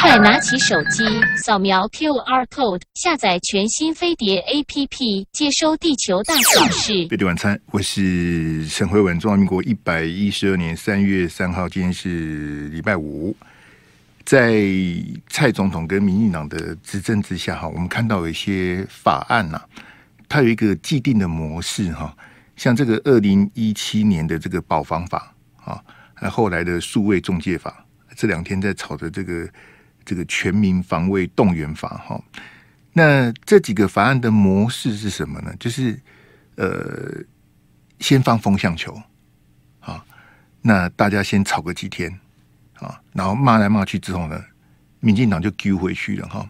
[0.00, 1.04] 快拿起手机，
[1.36, 7.06] 扫描 QR code，下载全新飞碟 APP，接收地球大小事。
[7.06, 9.16] 飞碟晚餐，我是沈辉文。
[9.20, 13.36] 中华民国一百一十二年三月三号，今天是礼拜五。
[14.24, 14.64] 在
[15.28, 19.62] 蔡总统跟民进党的执政之下，哈，我们看到有一些法案呐、
[20.28, 22.12] 它有一个既定的模式，哈，
[22.56, 25.32] 像这个二零一七年的这个保防法，
[25.64, 25.80] 啊，
[26.20, 27.81] 那后来的数位中介法。
[28.14, 29.48] 这两天在吵的这个
[30.04, 32.22] 这个全民防卫动员法哈，
[32.92, 35.54] 那这几个法案的模式是什么呢？
[35.58, 35.98] 就是
[36.56, 37.22] 呃，
[38.00, 39.00] 先放风向球
[39.80, 40.04] 啊，
[40.60, 42.12] 那大家先吵个几天
[42.74, 44.42] 啊，然后骂来骂去之后呢，
[45.00, 46.48] 民进党就丢回去了哈。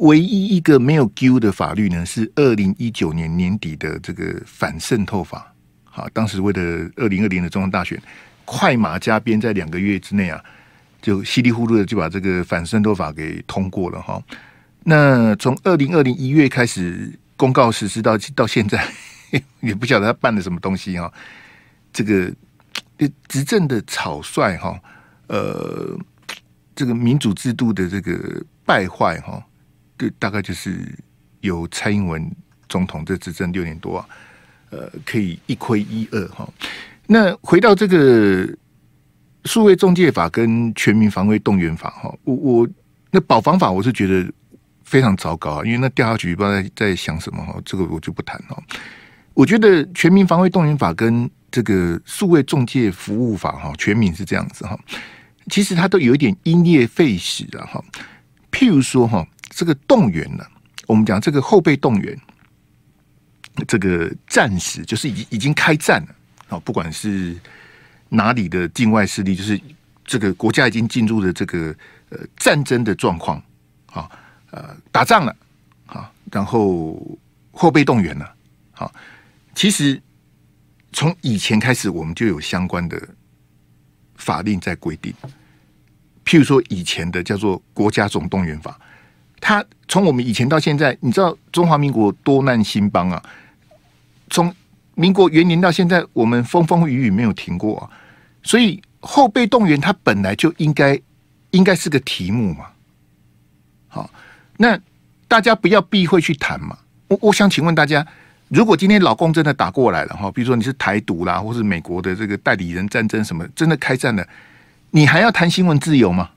[0.00, 5.54] 唯一一个没有丢的法律呢，是二零一九年年底的这个反渗透法。
[5.84, 8.00] 好，当时为了二零二零的中央大选，
[8.44, 10.42] 快马加鞭，在两个月之内啊。
[11.00, 14.22] 就稀里糊涂的就把这个反渗透法给通过了哈。
[14.84, 18.86] 那从二零二零一月开始公告实施到到现在，
[19.60, 21.12] 也不晓得他办了什么东西哈。
[21.92, 22.32] 这个
[23.28, 24.78] 执政的草率哈，
[25.28, 25.98] 呃，
[26.74, 29.42] 这个民主制度的这个败坏哈，
[30.18, 30.98] 大概就是
[31.40, 32.30] 由蔡英文
[32.68, 34.06] 总统这执政六年多啊，
[34.70, 36.48] 呃，可以一窥一二哈。
[37.06, 38.48] 那回到这个。
[39.46, 42.68] 数位中介法跟全民防卫动员法，哈，我我
[43.10, 44.30] 那保防法我是觉得
[44.84, 48.62] 非常糟糕啊，因为那调查局不知道在在想什么哈，这个我就不谈了。
[49.32, 54.78] 我觉得全民防卫动员法跟这个数位中介服务法哈，全民是这样子哈，
[55.48, 57.82] 其实它都有一点因噎废食啊哈。
[58.52, 60.44] 譬如说哈，这个动员呢，
[60.86, 62.18] 我们讲这个后备动员，
[63.66, 66.08] 这个战时就是已已经开战了
[66.50, 67.34] 啊，不管是。
[68.10, 69.58] 哪里的境外势力，就是
[70.04, 71.74] 这个国家已经进入了这个
[72.10, 73.42] 呃战争的状况，
[73.92, 74.10] 啊
[74.50, 75.36] 呃打仗了，
[75.86, 77.18] 啊然后
[77.52, 78.34] 后备动员了，
[78.72, 78.90] 啊
[79.54, 80.00] 其实
[80.92, 83.00] 从以前开始我们就有相关的
[84.16, 85.14] 法令在规定，
[86.24, 88.78] 譬如说以前的叫做国家总动员法，
[89.40, 93.22] 它从我们以前到现在，你知道中华民国多难兴邦啊，
[94.30, 94.54] 从
[94.96, 97.90] 民国元年到现在，我们风风雨雨没有停过啊。
[98.42, 101.00] 所以后备动员，它本来就应该
[101.50, 102.66] 应该是个题目嘛。
[103.88, 104.10] 好，
[104.56, 104.78] 那
[105.28, 106.78] 大家不要避讳去谈嘛。
[107.08, 108.06] 我我想请问大家，
[108.48, 114.26] 如果今天老公真的打过来了哈，比如说你是台独啦，或是美国的这个代理人战争什么，真的开战了，
[114.90, 116.30] 你还要谈新闻自由吗？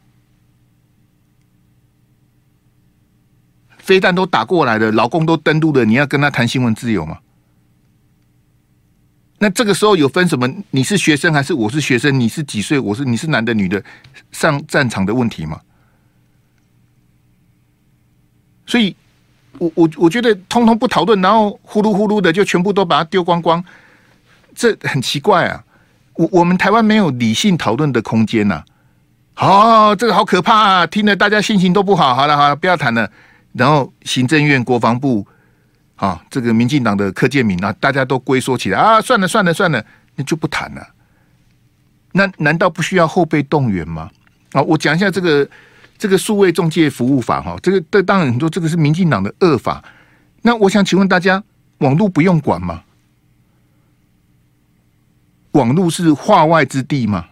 [3.78, 7.20] 飞弹都打过来了，老公都登陆了，你要跟他谈新闻自由吗？
[9.44, 10.48] 那这个时候有分什么？
[10.72, 12.18] 你是学生还是我是学生？
[12.18, 12.80] 你是几岁？
[12.80, 13.84] 我是你是男的女的？
[14.32, 15.60] 上战场的问题吗？
[18.66, 18.96] 所以，
[19.58, 23.62] 我我我觉得通通不讨论，然后呼噜呼噜的就全部都把它丢光光，
[24.56, 25.62] 这很奇怪啊！
[26.14, 28.64] 我我们台湾没有理性讨论的空间呐、
[29.34, 30.88] 好、哦，这个好可怕啊！
[30.88, 32.16] 听了大家心情都不好。
[32.16, 33.12] 好了好了，不要谈了。
[33.52, 35.28] 然后行政院、国防部。
[35.96, 39.00] 啊，这个民进党的柯建铭啊，大家都龟缩起来啊！
[39.00, 40.86] 算了算了算了，那就不谈了。
[42.12, 44.10] 那难道不需要后备动员吗？
[44.52, 45.48] 啊，我讲一下这个
[45.98, 49.84] 这个数位中介服务法哈，这个这当然很多这个是民进党的恶法。
[50.42, 51.42] 那我想请问大家，
[51.78, 52.84] 网络不用管吗？
[55.52, 57.28] 网络是化外之地吗？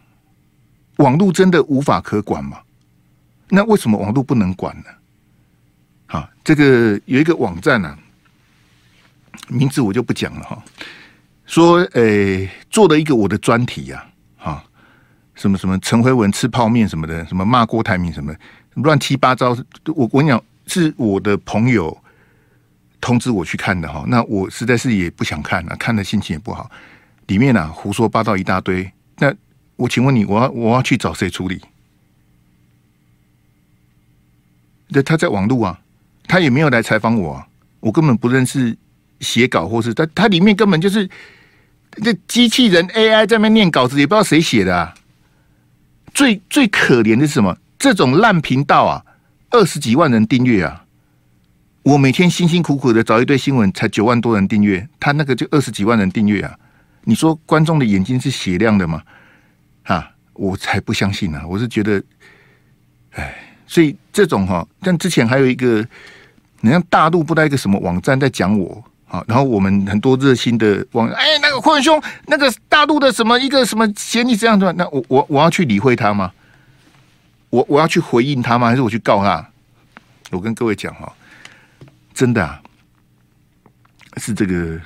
[0.98, 2.60] 网络真的无法可管吗？
[3.50, 4.86] 那为什么网络不能管呢？
[6.08, 7.98] 啊，这个有一个网站啊。
[9.48, 10.64] 名字我就不讲了哈，
[11.46, 14.06] 说诶、做了一个我的专题呀，
[14.38, 14.64] 哈，
[15.36, 18.34] 什么什么陈辉文吃泡面什么的，什么骂郭台铭什么
[18.76, 19.50] 乱七八糟，
[19.88, 21.98] 我我跟你讲，是我的朋友
[23.02, 26.72] 通知我去看的哈，那我实在是也不想看了，看的心情也不好，
[27.28, 29.34] 里面啊胡说八道一大堆，那
[29.76, 31.62] 我请问你，我要我要去找谁处理？
[34.88, 35.82] 那他在网路啊，
[36.28, 37.48] 他也没有来采访我啊，
[37.82, 38.78] 我根本不认识。
[39.22, 41.10] 写稿或是它，它里面根本就是
[42.04, 44.94] 这机器人 AI 在那念稿子，也不知道谁写的啊。
[46.14, 47.58] 最最可怜的是什么？
[47.80, 49.04] 这种烂频道啊，
[49.52, 50.86] 二十几万人订阅啊！
[51.84, 56.54] 我每天辛辛苦苦的找一堆新闻，才九万多人订阅，他那个就二十几万人订阅啊！
[57.06, 59.02] 你说观众的眼睛是雪亮的吗？
[59.84, 62.04] 啊，我才不相信呢、我是觉得，
[63.14, 63.36] 哎，
[63.66, 65.84] 所以这种哈，但之前还有一个，
[66.60, 68.84] 你像大陆不带一个什么网站在讲我。
[69.12, 76.32] 好，然后我们很多热心的网友，哎，那个坤兄，那个大陆的什么一个什么嫌你这样的，那我我我要去理会他吗？
[77.50, 78.70] 我我要去回应他吗？
[78.70, 79.46] 还是我去告他？
[80.30, 81.12] 我跟各位讲哈，
[82.14, 82.62] 真的啊，
[84.16, 84.80] 是这个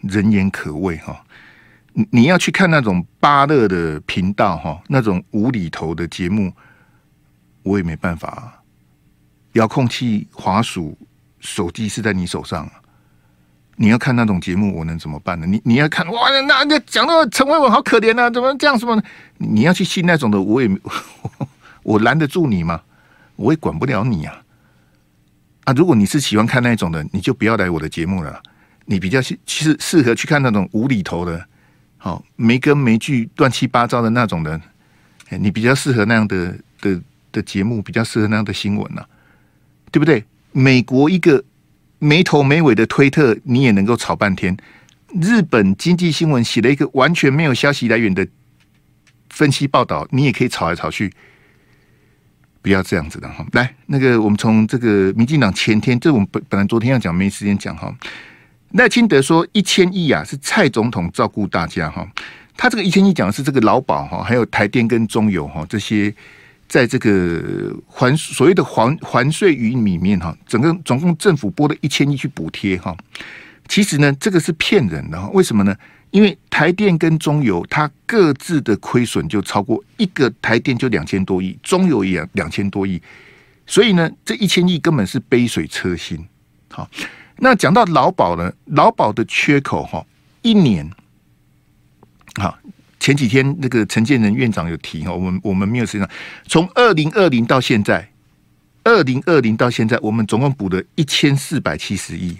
[0.00, 1.24] 人言可畏哈。
[1.92, 6.52] 你你要去看那种芭乐的频道哈，那种无厘头的节目，
[7.62, 8.58] 我也没办法啊。
[9.52, 10.98] 遥控器、滑鼠、
[11.38, 12.68] 手机是在你手上，
[13.76, 15.46] 你要看那种节目，我能怎么办呢？
[15.46, 19.02] 你你要看哇，那那讲到陈伟文好可怜啊，怎么这样什么？
[19.38, 20.70] 你要去信那种的，我也
[21.82, 22.80] 我拦得住你吗？
[23.36, 24.42] 我也管不了你啊。
[25.64, 28.40] 啊，如果你是喜欢看那种的，你就不要来我的节目了。
[28.86, 31.44] 你比较其实适合去看那种无厘头的，
[31.96, 34.60] 好没根没据、乱七八糟的那种的。
[35.30, 37.00] 你比较适合那样的的
[37.32, 39.02] 的节目，比较适合那样的新闻呐，
[39.90, 40.22] 对不对？
[40.52, 41.42] 美国一个
[42.04, 44.54] 没头没尾的推特，你也能够炒半天。
[45.20, 48.26] 日本经济新闻写了一个完全没有消息来源的
[49.30, 51.10] 分析报道，你也可以炒来炒去。
[52.60, 57.94] 不要这样子的哈，来，那个我们从这个民进党前天，这我们本本来昨天要讲，没时间讲哈。
[58.72, 62.06] 赖清德说一千亿啊，是蔡总统照顾大家哈。
[62.56, 66.14] 他这个一千亿讲的是这个劳保哈，还有台电跟中油哈这些，
[66.68, 72.96] 在这个还所谓的还还税于里面哈，整个总共政府拨了一千亿去补贴哈。
[73.68, 75.74] 其实呢，这个是骗人的哈，为什么呢？
[76.10, 83.02] 因为台电跟中油，它各自的亏损就超过一个台电就两千多亿，中油也两千多亿，
[83.66, 86.24] 所以呢，这一千亿根本是杯水车薪。
[86.70, 86.88] 好，
[87.38, 90.06] 那讲到劳保呢，劳保的缺口哈，
[90.42, 90.88] 一年，
[92.36, 92.56] 好，
[93.04, 96.08] 前几天那个陈建仁院长有提哈，我们我们没有时间，
[96.46, 98.10] 从二零二零到现在，
[98.82, 102.34] 二零二零到现在，我们总共补了一千四百七十亿。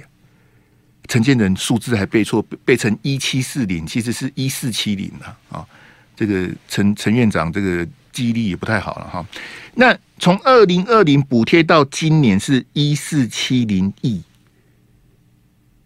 [1.06, 5.36] 陈建仁数字还背错，背成一七四零，其实是一四七零啊！
[5.50, 5.66] 啊，
[6.16, 9.26] 这个陈陈院长这个记忆力也不太好了哈。
[9.74, 14.22] 那从二零二零补贴到今年是一四七零亿，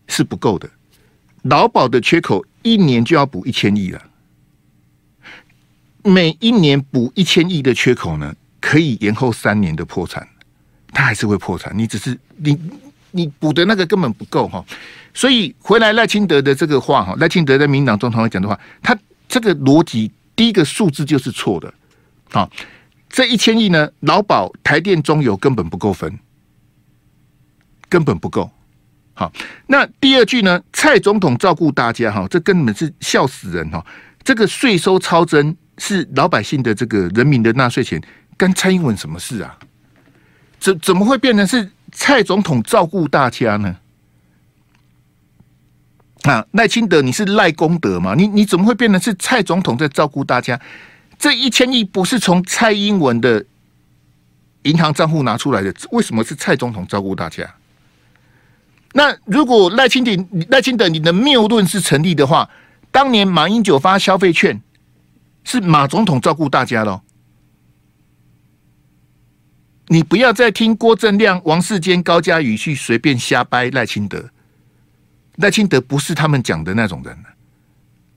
[0.07, 0.71] 是不够的。
[1.43, 4.01] 劳保的缺口一年就要补一千亿了，
[6.09, 10.27] 每一年补一千亿的缺口呢，可以延后三年的破产，
[10.93, 11.77] 他还是会破产。
[11.77, 12.59] 你只是你
[13.11, 14.65] 你补的那个根本不够哈。
[15.13, 18.97] 所以回来赖清德的这个话哈，赖清德在民党总统会讲的话，他
[19.29, 21.73] 这个逻辑第一个数字就是错的，
[22.31, 22.51] 好，
[23.09, 26.19] 这一千亿呢，劳保、台电、中油根本不够分，
[27.89, 28.51] 根本不够。
[29.15, 29.33] 好，
[29.67, 33.85] 那第二句呢，蔡总统照顾大家哈，这根本是笑死人哈，
[34.23, 38.03] 这个税收超征是老百姓的这个人民的纳税钱，
[38.37, 39.59] 跟蔡英文什么事啊？
[40.61, 43.77] 怎怎么会变成是蔡总统照顾大家呢？
[46.23, 48.15] 啊，赖清德，你是赖功德吗？
[48.17, 50.61] 你你怎么会变成是蔡总统在照顾大家？
[51.17, 53.45] 这一千亿不是从蔡英文的
[54.63, 57.49] 银行账户拿出来的，为什么是蔡总统照顾大家？
[58.95, 60.11] 那如果赖清德
[60.49, 62.49] 赖清德你的谬论是成立的话，
[62.91, 64.61] 当年马英九发消费券
[65.49, 67.01] 是马总统照顾大家喽？
[69.87, 74.29] 你不要再听郭正亮、王世坚、高嘉宇去随便瞎掰赖清德。
[75.37, 77.17] 赖清德不是他们讲的那种人。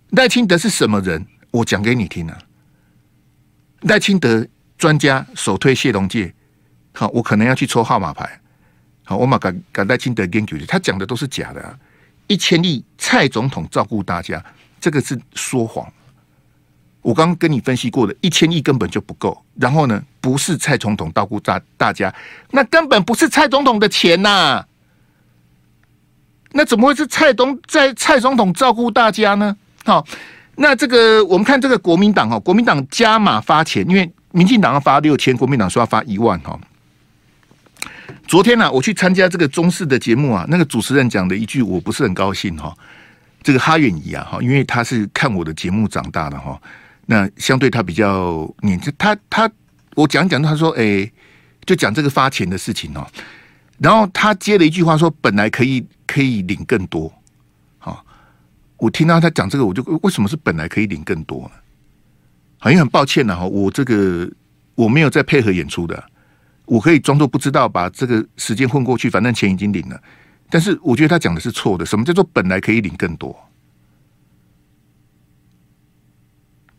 [0.09, 1.25] 赖清德是什么人？
[1.51, 2.37] 我讲给你听啊。
[3.83, 4.45] 赖清德
[4.77, 6.33] 专家首推谢龙介，
[6.93, 8.41] 好，我可能要去抽号码牌。
[9.05, 11.79] 好，我马赶赶赖清德研究他讲的都是假的。
[12.27, 14.43] 一千亿蔡总统照顾大家，
[14.81, 15.89] 这个是说谎。
[17.01, 19.43] 我刚刚跟你分析过的，一千亿根本就不够。
[19.55, 22.13] 然后呢，不是蔡总统照顾大大家，
[22.51, 24.63] 那根本不是蔡总统的钱呐、
[26.51, 29.55] 那怎么会是蔡东在蔡总统照顾大家呢？
[29.83, 30.05] 好，
[30.55, 36.59] 那这个我们看这个国民党哈，国民党加码发钱，因为民进党要发六千，国民党说要发一万哈。
[38.27, 42.73] 昨天呢、我去参加这个中视的节目啊，那个主持人讲的一句我不是很高兴哈。
[43.41, 46.61] 这个哈远仪啊哈，因为他是看我的节目长大的哈，
[47.11, 49.51] 那相对他比较年轻，他他
[49.95, 51.11] 我讲讲，他说哎、
[51.65, 53.05] 就讲这个发钱的事情哦。
[53.79, 57.11] 然后他接了一句话说：“本来可以可以领更多。”
[57.79, 58.05] 好，
[58.77, 61.51] 我听到他讲这个，我就为什么是本来可以领更多呢？
[62.59, 64.31] 好像很抱歉了哈，我这个
[64.75, 66.01] 我没有在配合演出的，
[66.63, 70.01] 我可以装作不知道，把这个时间混过去，反正钱已经领了。
[70.49, 71.85] 但是我觉得他讲的是错的。
[71.85, 73.35] 什么叫做本来可以领更多？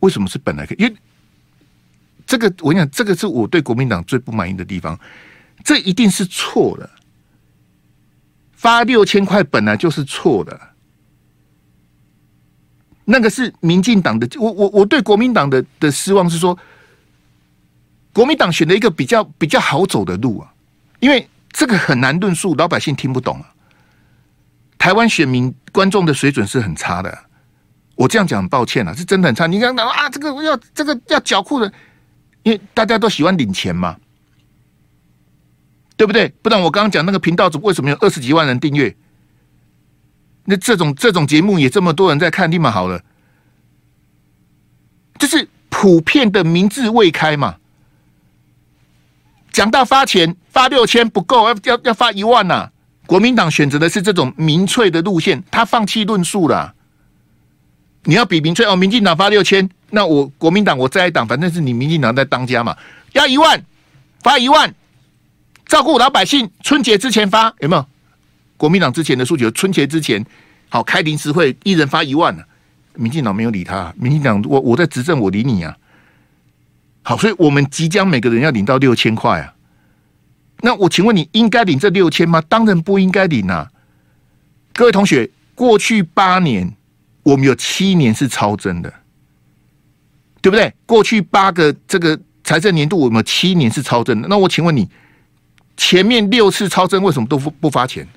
[0.03, 0.83] 为什么是本来可以？
[0.83, 0.95] 因为
[2.27, 4.99] 这个我跟你讲，这个是我对国民党最不满意的地方。
[5.63, 6.89] 这一定是错的，
[8.51, 10.59] 发六千块本来就是错的，
[13.05, 14.27] 那个是民进党的。
[14.37, 16.57] 我我我对国民党的的失望是说，
[18.11, 20.53] 国民党选了一个比较比较好走的路啊，
[20.99, 23.53] 因为这个很难论述，老百姓听不懂啊。
[24.77, 27.17] 台湾选民观众的水准是很差的，
[27.95, 29.45] 我这样讲很抱歉啊，是真的很差。
[29.45, 31.71] 你看啊，这个要这个要缴库的，
[32.41, 33.95] 因为大家都喜欢领钱嘛，
[35.95, 36.27] 对不对？
[36.41, 38.95] 不然我刚刚讲那个频道主为什么有二十几万人订阅？
[40.45, 43.01] 那这种这种节目也这么多人在看，立马好了，
[45.19, 47.57] 就是普遍的民智未开嘛。
[49.51, 52.71] 讲到发钱发六千不够，要要要发一万呐、
[53.05, 56.73] 国民党选择的是这种民粹的路线，他放弃论述了。
[58.05, 62.75] 你要比民粹哦，民进党发六千，那我国民党我在党，反正是你民进党在当家嘛，
[63.13, 63.63] 要一万
[64.21, 64.73] 发一万，
[65.65, 67.85] 照顾老百姓，春节之前发有没有？
[68.57, 70.25] 国民党之前的诉求，春节之前
[70.69, 72.43] 好开临时会，一人发一万呢。
[72.95, 75.75] 民进党没有理他，民进党我我在执政，我理你啊。
[77.01, 79.53] 好，所以我们即将每个人要领到六千块啊。
[80.61, 82.41] 那我请问你应该领这六千吗？
[82.47, 83.69] 当然不应该领啊！
[84.73, 86.73] 各位同学，过去八年
[87.23, 88.93] 我们有七年是超增的，
[90.41, 90.73] 对不对？
[90.85, 94.27] 过去八个这个财政年度我们七年是超增的。
[94.27, 94.89] 那我请问你，
[95.77, 98.07] 前面六次超增为什么都不不发钱？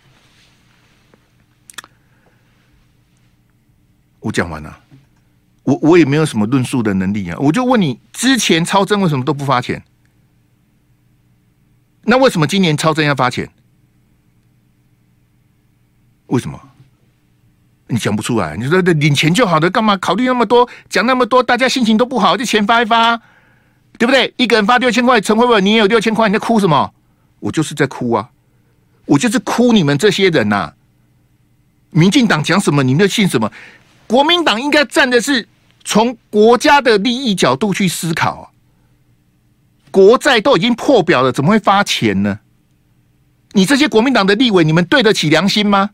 [4.18, 4.80] 我讲完了，
[5.62, 7.38] 我我也没有什么论述的能力啊！
[7.38, 9.84] 我就问你，之前超增为什么都不发钱？
[12.02, 13.48] 那为什么今年超增要发钱？
[16.26, 16.60] 为什么？
[17.88, 18.56] 你讲不出来？
[18.56, 20.68] 你说的领钱就好的，干嘛考虑那么多？
[20.88, 23.16] 讲那么多，大家心情都不好，就钱发一发，
[23.96, 24.32] 对不对？
[24.36, 26.92] 一个人发六千块，陈慧文，你也有六千块，你在哭什么？
[27.38, 28.30] 我就是在哭啊！
[29.04, 30.72] 我就是哭你们这些人呐、
[31.90, 33.52] 民进党讲什么，你们就信什么？
[34.08, 35.46] 国民党应该站的是
[35.84, 38.52] 从国家的利益角度去思考。
[39.92, 42.40] 国债都已经破表了，怎么会发钱呢？
[43.52, 45.90] 你这些国民党的立委，你们对得起良心吗？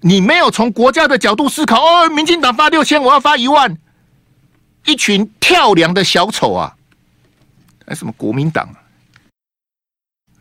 [0.00, 2.08] 你没有从国家的角度思考哦。
[2.08, 3.76] 民进党发六千，我要发一万，
[4.86, 6.76] 一群跳梁的小丑啊！
[7.86, 8.76] 还什么国民党啊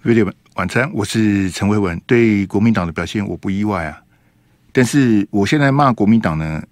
[0.04, 4.02] ？Video 晚餐，我是陈维文，对国民党的表现我不意外啊，
[4.72, 6.64] 但是我现在骂国民党呢？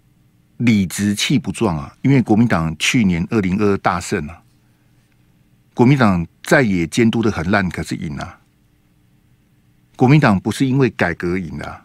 [0.58, 1.96] 理直气不壮啊！
[2.02, 4.42] 因为国民党去年二零二二大胜啊，
[5.76, 8.40] 国民党在野监督的很烂，可是赢啊。
[9.96, 11.82] 国民党不是因为改革赢的。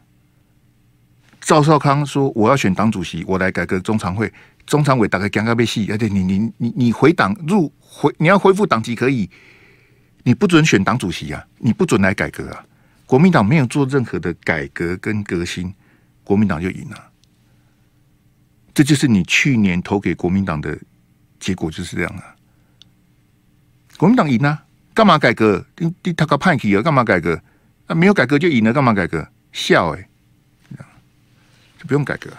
[1.42, 4.32] 赵少康说：“我要选党主席，我来改革中常会。
[4.64, 9.28] 中常委大概刚刚被戏，而且你你你你回党入回，你要恢复党籍可以，
[10.22, 11.44] 你不准选党主席啊！
[11.58, 12.64] 你不准来改革啊！
[13.06, 15.74] 国民党没有做任何的改革跟革新，
[16.22, 17.10] 国民党就赢了。”
[18.72, 20.78] 这就是你去年投给国民党的
[21.40, 22.36] 结果，就是这样啊！
[23.98, 25.66] 国民党赢啊，干嘛改革？
[25.78, 27.42] 你你他个叛逆啊，干嘛改革？
[27.86, 29.28] 啊，没有改革就赢了，干嘛改革？
[29.50, 30.08] 笑哎、
[31.86, 32.30] 不用改革。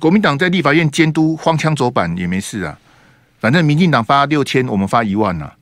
[0.00, 2.78] 国民党在立法院监督荒腔走板也没事啊，
[3.38, 5.56] 反正民进党发六千，我们发一万呐、啊，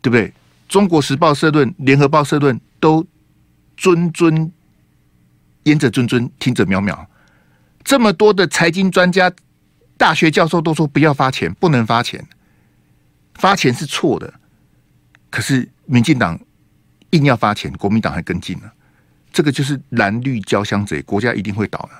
[0.00, 0.32] 对不对？
[0.68, 3.06] 中国时报社论、联合报社论都
[3.78, 4.50] 谆谆
[5.64, 7.06] 言者谆谆，听者渺渺。
[7.84, 9.30] 这么多的财经专家、
[9.96, 12.26] 大学教授都说不要发钱，不能发钱，
[13.34, 14.32] 发钱是错的。
[15.30, 16.40] 可是民进党
[17.10, 18.72] 硬要发钱，国民党还跟进了，
[19.36, 21.90] 这个就是蓝绿交相贼，国家一定会倒的。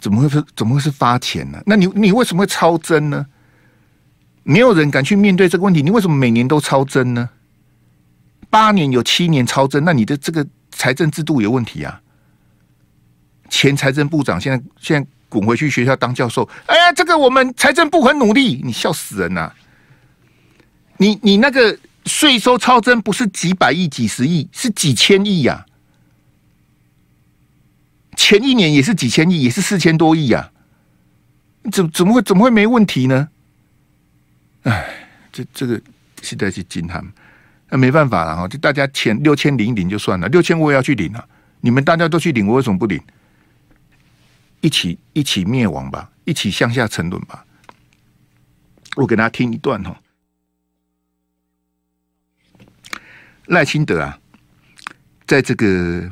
[0.00, 1.62] 怎么会是怎么会是发钱呢？
[1.66, 3.26] 那你你为什么会超增呢？
[4.42, 7.28] 没有人敢去面对这个问题，你为什么每年都超增呢？
[8.48, 12.00] 八年有七年超增，那你的这个财政制度有问题啊！
[13.50, 16.48] 前财政部长现在现在滚回去学校当教授。
[16.64, 19.52] 哎呀，这个我们财政部很努力，你笑死人呐、
[20.96, 21.78] 你你那个
[22.10, 25.64] 税收超增不是几百亿、几十亿，是几千亿呀、
[28.16, 30.50] 前一年也是几千亿，也是四千多亿呀、
[31.64, 31.70] 啊？
[31.70, 33.28] 怎怎么会怎么会没问题呢？
[34.64, 35.80] 哎，这这个
[36.20, 37.04] 实在是惊叹，
[37.68, 41.24] 那没办法了哈，就大家钱六千领一领就算了，六千我也要去领啊！
[41.60, 43.00] 你们大家都去领，我为什么不领？
[44.60, 47.44] 一起一起灭亡吧，一起向下沉沦吧。
[48.96, 49.96] 我给大家听一段哈，
[53.50, 54.16] 赖清德啊，
[55.26, 56.08] 在这个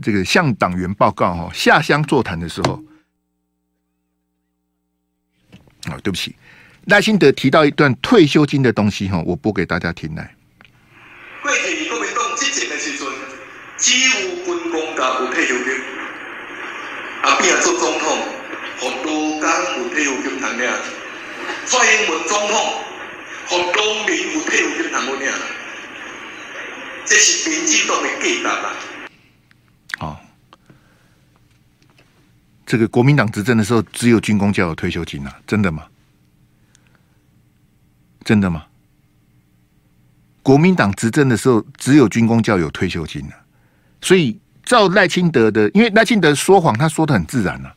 [0.00, 2.80] 这个向党员报告哈下乡座谈的时候，
[5.86, 6.36] 啊，对不起，
[6.86, 10.32] 赖清德提到一段退休金的东西哈，我播给大家听来。
[11.42, 13.08] 过去国民党执政的时阵，
[13.76, 15.74] 只有军公甲有退休金。
[17.22, 18.18] 阿扁做总统，
[18.78, 19.02] 和劳
[19.42, 20.70] 工有退休金通领，
[21.66, 22.84] 蔡英文总统
[23.48, 25.32] 和农民有退休金通领，
[27.04, 28.76] 这是民进党的假答案。
[30.00, 30.16] 哦，
[32.66, 35.36] 这个国民党执政的时候，只有军工教有退休金啊？
[35.46, 35.84] 真的吗？
[38.24, 38.64] 真的吗？
[40.42, 43.44] 国民党执政的时候，只有军工教有退休金啊？
[44.00, 47.74] 所以照赖清德的，因为赖清德说谎，他说的很自然啊。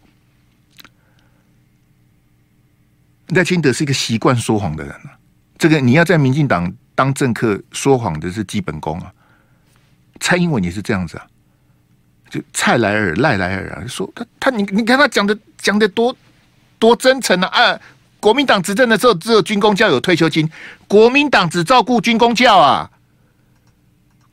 [3.27, 5.19] 赖清德是一个习惯说谎的人啊，
[5.57, 9.13] 这个你要在民进党当政客说谎的是基本功啊。
[10.19, 11.25] 蔡英文也是这样子啊，
[12.29, 16.15] 就蔡莱尔赖莱尔啊，说他他你你看他讲的讲的多
[16.79, 17.47] 多真诚啊！
[17.47, 17.79] 啊，
[18.19, 20.49] 国民党执政的时候只有军公教有退休金，
[20.87, 22.91] 国民党只照顾军公教啊，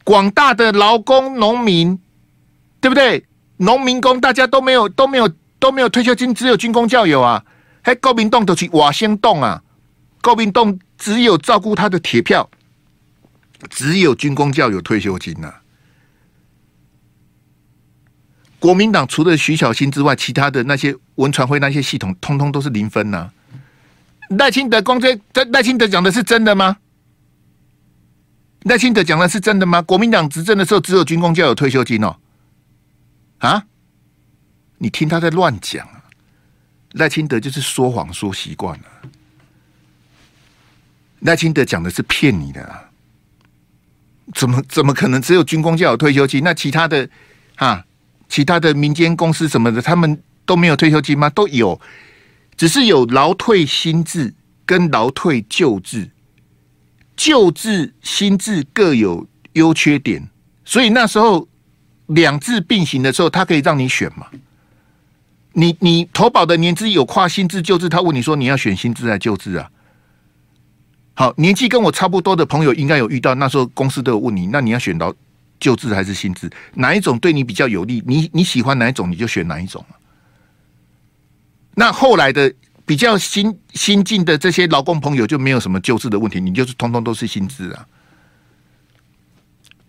[0.05, 1.99] 广大的劳工农民，
[2.81, 3.25] 对不对？
[3.59, 7.45] 农民工大家都没有都没有都没有退休金，只有军公教有啊。
[7.83, 9.63] 还国民党都去瓦先洞啊！
[10.23, 12.49] 国民党只有照顾他的铁票，
[13.69, 15.61] 只有军公教有退休金呐、啊。
[18.65, 23.31] 国民党除了徐小新之外，其他的那些文传会那些系统，通通都是零分呐、
[24.39, 26.79] 赖清德公这这赖清德讲的是真的吗？
[28.63, 29.83] 赖清德讲的是真的吗？
[29.83, 32.17] 国民党执政的时候，只有军工教有退休金哦。
[33.37, 33.67] 啊？
[34.79, 36.05] 你听他在乱讲啊！
[36.93, 38.87] 赖清德就是说谎说习惯了，
[41.21, 42.89] 赖清德讲的是骗你的啊，
[44.33, 46.43] 怎么怎么可能只有军工教有退休金？
[46.43, 47.07] 那其他的
[47.57, 47.85] 啊，
[48.35, 51.31] 其他的民间公司什么的，他们都没有退休金吗？
[51.31, 51.81] 都有，
[52.57, 54.35] 只是有劳退新制
[54.67, 56.11] 跟劳退旧制，
[57.15, 60.29] 旧制新制各有优缺点，
[60.65, 61.47] 所以那时候
[62.07, 64.27] 两制并行的时候，他可以让你选嘛。
[65.53, 69.71] 你你投保的年资有跨新制旧制，他问你说你要选新制还是旧制啊？
[71.15, 75.15] 好，年纪跟我差不多的朋友应该有遇到，那时候公司都有问你，那你要选到
[75.61, 76.51] 旧制还是新制？
[76.75, 78.03] 哪一种对你比较有利？
[78.07, 79.85] 你你喜欢哪一种你就选哪一种。
[81.75, 82.53] 那后来的
[82.87, 87.87] 比较新新进的这些劳工朋友就没有什么旧制的问题，你就是通通都是新制啊，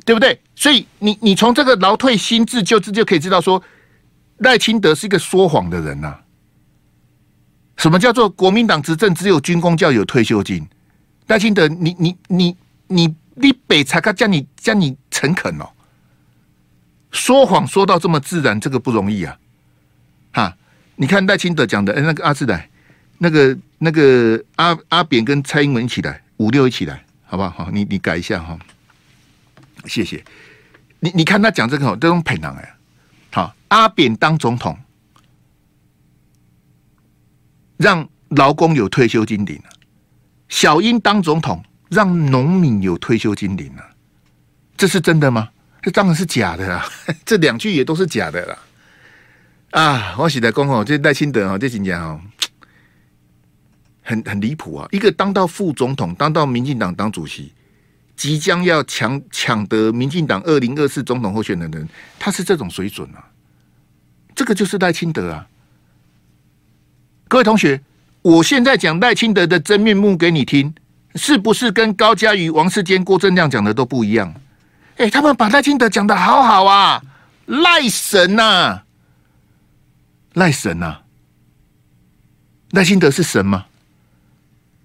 [0.04, 0.40] 对不对？
[0.56, 3.62] 所以你你从这个劳退新制旧制就可以知道说。
[4.40, 6.14] 赖清德是一个说谎的人呐、
[7.78, 10.68] 什么叫做国民党执政只有军公教有退休金？
[11.28, 15.70] 赖清德，你你你你你北才他叫你叫你诚恳哦！
[17.12, 19.38] 说谎说到这么自然，这个不容易啊！
[20.34, 20.58] 哈，
[20.96, 22.70] 你看赖清德讲的，哎，那个阿志来，
[23.20, 27.50] 那个那个阿阿扁跟蔡英文一起来，五六一起来，好不好？
[27.50, 28.58] 好，你你改一下哈，
[29.86, 30.24] 谢谢。
[31.00, 32.76] 你你看他讲这个哦，这种配囊哎。
[33.32, 34.78] 好，阿扁当总统，
[37.78, 39.70] 让劳工有退休金领了；
[40.48, 43.84] 小英当总统，让农民有退休金领了。
[44.78, 45.50] 这是真的吗？
[45.82, 46.86] 这当然是假的啦！
[47.24, 48.58] 这两句也都是假的啦！
[49.72, 52.20] 啊，我写在公哦，这赖清德哦，这几年哦，
[54.02, 54.88] 很很离谱啊！
[54.92, 57.54] 一个当到副总统，当到民进党当主席。
[58.16, 63.30] 即将要抢抢得民进党二零二四总统候选人的人，他是这种水准啊！
[64.34, 65.48] 这个就是赖清德啊！
[67.28, 67.82] 各位同学，
[68.22, 70.74] 我现在讲赖清德的真面目给你听，
[71.16, 74.34] 是不是跟高嘉瑜、王世坚、郭正亮讲的都不一样？
[74.98, 77.02] 哎，他们把赖清德讲的好好啊，
[77.46, 78.82] 赖神呐，
[80.34, 81.00] 赖神呐！
[82.72, 83.66] 赖清德是神吗？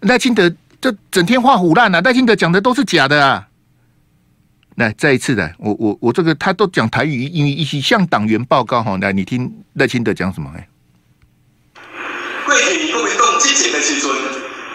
[0.01, 0.53] 赖清德。
[0.83, 2.01] 这整天画虎烂啊！
[2.01, 3.47] 赖清德讲的都是假的啊！
[4.77, 8.97] 来，再一次来，我我我这个他都讲台语，英语一起向党员报告哈。
[8.97, 10.51] 来，你听赖清德讲什么？
[10.57, 10.67] 哎，
[12.47, 14.11] 过去国民党执政的时阵，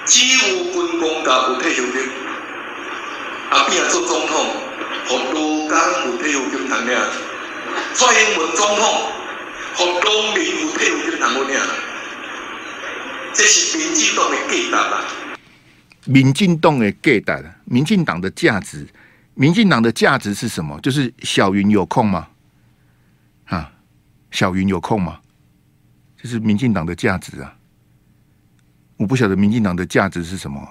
[0.05, 0.44] 只有
[1.25, 2.07] 军公教有退休金，
[3.49, 4.45] 阿扁做总统，
[5.07, 6.95] 和劳工有退休金谈咩？
[7.95, 8.85] 蔡英文总统
[9.73, 11.59] 和农民有退休金谈咩？
[13.33, 15.03] 这是民进党的假答案。
[16.05, 18.88] 民进党的给的，民进党的价值，
[19.33, 20.79] 民进党的价值是什么？
[20.81, 22.27] 就是小云有空吗？
[23.45, 23.71] 啊，
[24.29, 25.19] 小云有空吗？
[26.21, 27.55] 这是民进党的价值啊！
[28.97, 30.67] 我不晓得民进党的价值是什么？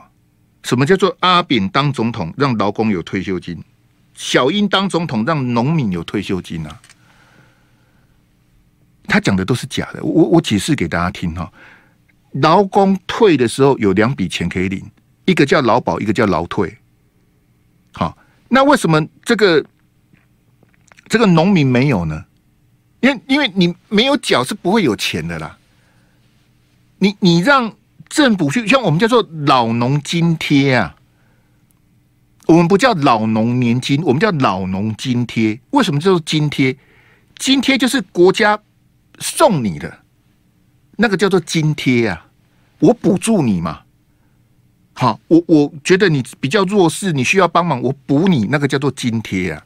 [0.65, 3.63] 什么叫做阿扁当总统让劳工有退休金，
[4.15, 6.81] 小英当总统让农民有退休金啊？
[9.07, 10.03] 他讲的都是假的。
[10.03, 11.53] 我我解释给大家听哈，
[12.33, 14.83] 劳工退的时候有两笔钱可以领。
[15.27, 16.77] 一个叫劳保，一个叫劳退。
[17.93, 18.17] 好，
[18.49, 19.65] 那为什么这个
[21.09, 22.25] 这个农民没有呢？
[23.01, 25.59] 因为因为你没有缴是不会有钱的啦。
[26.99, 27.71] 你你让
[28.09, 30.97] 政府去，像我们叫做老农津贴啊，
[32.47, 35.59] 我们不叫老农年金，我们叫老农津贴。
[35.71, 36.77] 为什么叫做津贴？
[37.37, 38.59] 津贴就是国家
[39.19, 40.01] 送你的，
[40.97, 42.27] 那个叫做津贴啊，
[42.79, 43.81] 我补助你嘛。
[44.93, 49.65] 好，我我觉得你比较弱势，你需要帮忙，我补你，那个叫做津贴啊。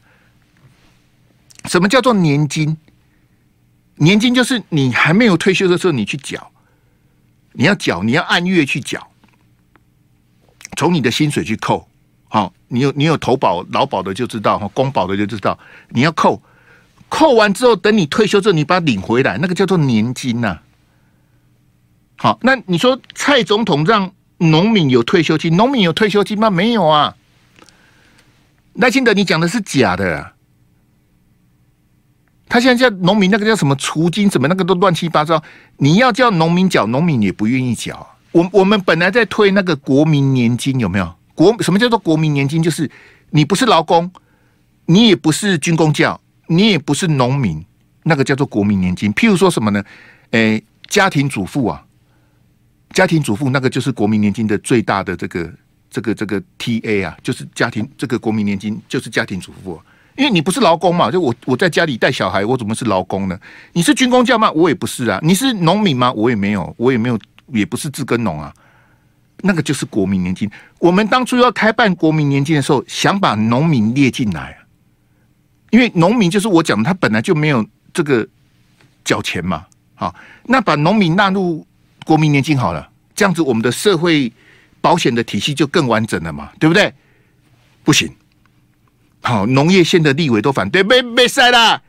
[1.65, 2.75] 什么叫做年金？
[3.95, 6.51] 年金就是你还没有退休的时候，你去缴，
[7.53, 9.11] 你要缴，你要按月去缴，
[10.77, 11.87] 从你的薪水去扣。
[12.27, 15.57] 好，你有你有投保劳保的就知道，哈，公保的就知道，
[15.89, 16.41] 你要扣，
[17.09, 20.59] 扣完之后，等你退休之后，你把它领回来，那个叫做年金呐、
[22.17, 26.49] 好，那你说蔡总统让农民有退休金，农民有退休金吗？
[26.49, 27.15] 没有啊。
[28.73, 30.33] 赖清德，你讲的是假的、啊。
[32.49, 35.41] 他现在叫农民，那个叫什么除金什么，那个都乱七八糟。
[35.77, 38.05] 你要叫农民缴，农民也不愿意缴。
[38.31, 41.15] 我我们本来在推那个国民年金，有没有？
[41.35, 42.61] 国什么叫做国民年金？
[42.61, 42.89] 就是
[43.29, 44.11] 你不是劳工，
[44.87, 47.63] 你也不是军公教，你也不是农民，
[48.03, 49.13] 那个叫做国民年金。
[49.13, 49.83] 譬如说什么呢？
[50.31, 51.85] 诶，家庭主妇啊，
[52.93, 55.53] 家庭主妇那个就是国民年金的最大的这个
[55.89, 59.79] 这个这个 TA 啊，就是家庭这个国民年金就是家庭主妇。
[60.15, 63.39] 因为你不是劳工嘛，就我我在家里带小孩，我怎么是劳工呢？
[63.73, 64.51] 你是军公教吗？
[64.51, 65.19] 我也不是啊。
[65.23, 66.11] 你是农民吗？
[66.11, 67.17] 我也没有，我也没有，
[67.47, 68.53] 也不是自耕农啊。
[69.41, 70.49] 那个就是国民年金。
[70.79, 74.57] 我们当初要开办国民年金的时候，想把农民列进来，
[75.69, 78.27] 因为农民就是我讲的，他本来就没有这个
[79.05, 79.65] 缴钱嘛。
[79.95, 81.65] 好，那把农民纳入
[82.03, 84.29] 国民年金好了，这样子我们的社会
[84.81, 86.93] 保险的体系就更完整了嘛，对不对？
[87.85, 88.13] 不行。
[89.21, 91.81] 好，农业县的立委都反对，没没塞啦，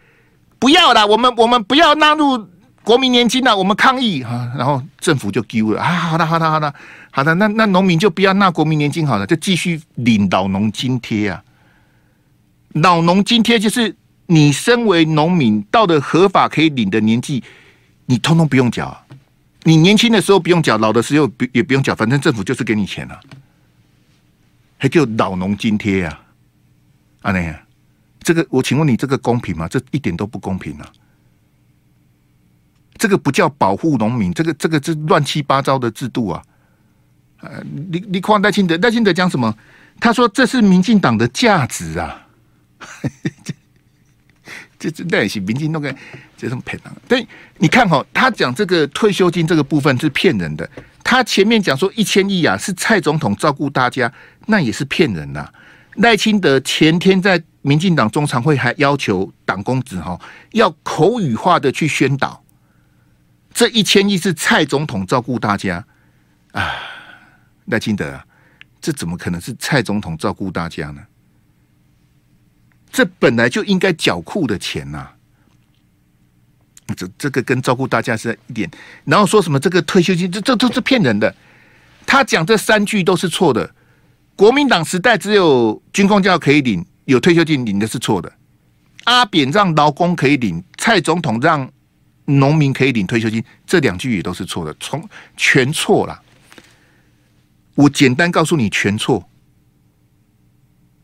[0.58, 2.48] 不要啦，我们我们不要纳入
[2.82, 4.22] 国民年金了，我们抗议。
[4.22, 5.80] 啊，然后政府就丢了。
[5.80, 6.74] 啊，好的好的好的
[7.10, 11.42] 好的，那那农民就不要纳国民年金好了，就继续领老农津贴啊，
[12.72, 13.94] 老农津贴就是
[14.26, 17.42] 你身为农民到了合法可以领的年纪，
[18.06, 19.04] 你通通不用缴，
[19.62, 23.20] 你年轻的时候不用缴，老的时候不也不用缴，反正政府就是给你钱了，啊，
[24.78, 26.20] 还叫老农津贴啊。
[27.20, 27.54] 阿内，
[28.22, 29.68] 这个我请问你，这个公平吗？
[29.68, 30.92] 这一点都不公平啊！
[32.96, 36.42] 这个不叫保护农民，这个这个这乱七八糟的制度啊！
[37.40, 39.54] 呃，你你看赖清德，赖清德讲什么？
[39.98, 42.26] 他说这是民进党的价值啊！
[44.78, 45.94] 这这那也是民进党个
[46.38, 46.92] 这种骗人。
[47.06, 47.26] 对，
[47.59, 50.68] 你看哈，他讲这个退休金这个部分是骗人的。
[51.04, 54.11] 他前面讲说一千亿啊，是蔡总统照顾大家，
[54.46, 55.50] 那也是骗人呐。
[56.00, 60.18] 赖清德前天在民进党中常会还要求党公子哈，
[60.52, 62.42] 要口语化的去宣导，
[63.52, 65.84] 这一千亿是蔡总统照顾大家
[66.52, 66.72] 啊，
[67.66, 68.24] 赖清德啊，
[68.80, 71.02] 这怎么可能是蔡总统照顾大家呢？
[72.90, 75.06] 这本来就应该缴库的钱呐，
[76.96, 78.70] 这这个跟照顾大家是一点，
[79.04, 81.34] 然后说什么这个退休金，这这都是骗人的，
[82.06, 83.74] 他讲这三句都是错的。
[84.40, 88.33] 国民党时代只有军公教可以领，有退休金领的是错的。
[89.05, 91.70] 阿扁让劳工可以领，蔡总统让
[92.24, 96.18] 农民可以领退休金，这两句也都是错的，从全错了。
[97.74, 99.29] 我简单告诉你，全错。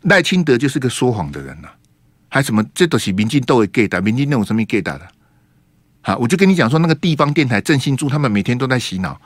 [0.05, 1.69] 赖清德就是个说谎的人呐、
[2.31, 2.65] 还什么？
[2.73, 4.99] 这都是民进都会给的，民进党有什么给的？
[6.01, 9.21] 好，我就跟你讲说，那个地方电台郑兴柱他们每天都在洗脑。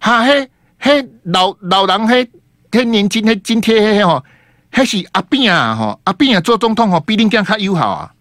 [0.00, 2.28] 哈嘿嘿，老老人嘿。
[2.76, 4.22] 天年金迄津贴迄吼，
[4.70, 8.12] 还是阿扁啊吼，阿扁啊做总统吼，比恁更较友好啊！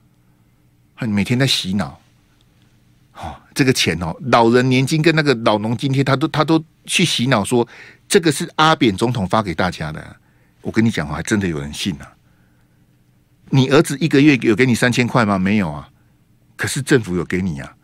[1.00, 2.00] 每天在洗脑，
[3.16, 7.68] 哦，这个钱哦，老人年金跟那个老农津贴，他都他都去洗脑说
[8.08, 10.16] 这个是阿扁总统发给大家的。
[10.62, 12.08] 我跟你讲，还真的有人信啊！
[13.50, 15.38] 你儿子一个月有给你三千块吗？
[15.38, 15.90] 没有啊，
[16.56, 17.76] 可是政府有给你啊。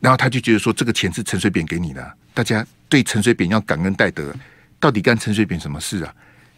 [0.00, 4.34] 然后他就觉得说这个钱是陈水扁给你的，大家对陈水扁要感恩戴德。
[4.80, 6.14] 到底干陈水扁什么事啊？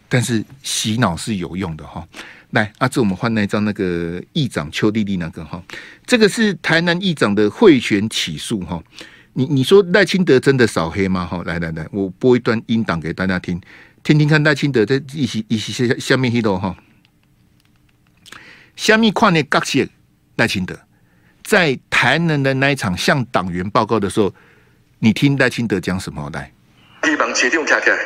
[0.07, 2.05] 但是洗脑是有用的哈。
[2.49, 5.63] 来，阿志，我们换那张那个议长邱莉莉那个哈，
[6.05, 8.83] 这个是台南议长的贿选起诉哈。
[9.31, 11.25] 你你说赖清德真的扫黑吗？
[11.25, 13.61] 哈，来来来，我播一段音档给大家听，
[14.03, 16.75] 听听看赖清德在一些一些下下面一段哈。
[18.75, 19.87] 下面跨年感谢
[20.35, 20.77] 赖清德
[21.43, 24.33] 在台南的那一场向党员报告的时候，
[24.99, 26.29] 你听赖清德讲什么？
[26.33, 26.51] 来。
[27.03, 27.97] 希望市长站起来。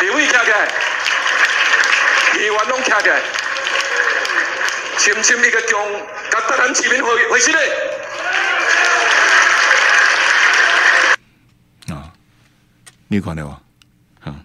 [0.00, 0.68] 李伟站起来，
[2.36, 3.20] 议员拢站起来。
[4.98, 5.78] 深深一个中，
[6.30, 7.60] 甲台湾市民回回信嘞。
[13.10, 13.58] 你看到吗？
[14.20, 14.36] 啊，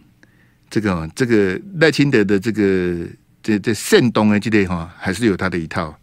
[0.70, 3.06] 这个这个赖清德的这个
[3.42, 5.94] 这这煽动的这类哈，还是有他的一套。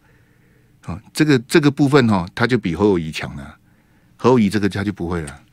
[0.85, 3.57] 啊，这个这个部分哈，他就比侯友谊强了。
[4.21, 5.43] 侯友宜这个他就不会了。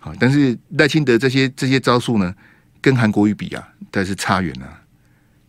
[0.00, 2.34] 好，但是赖清德这些这些招数呢，
[2.80, 4.66] 跟韩国瑜比啊，但是差远了。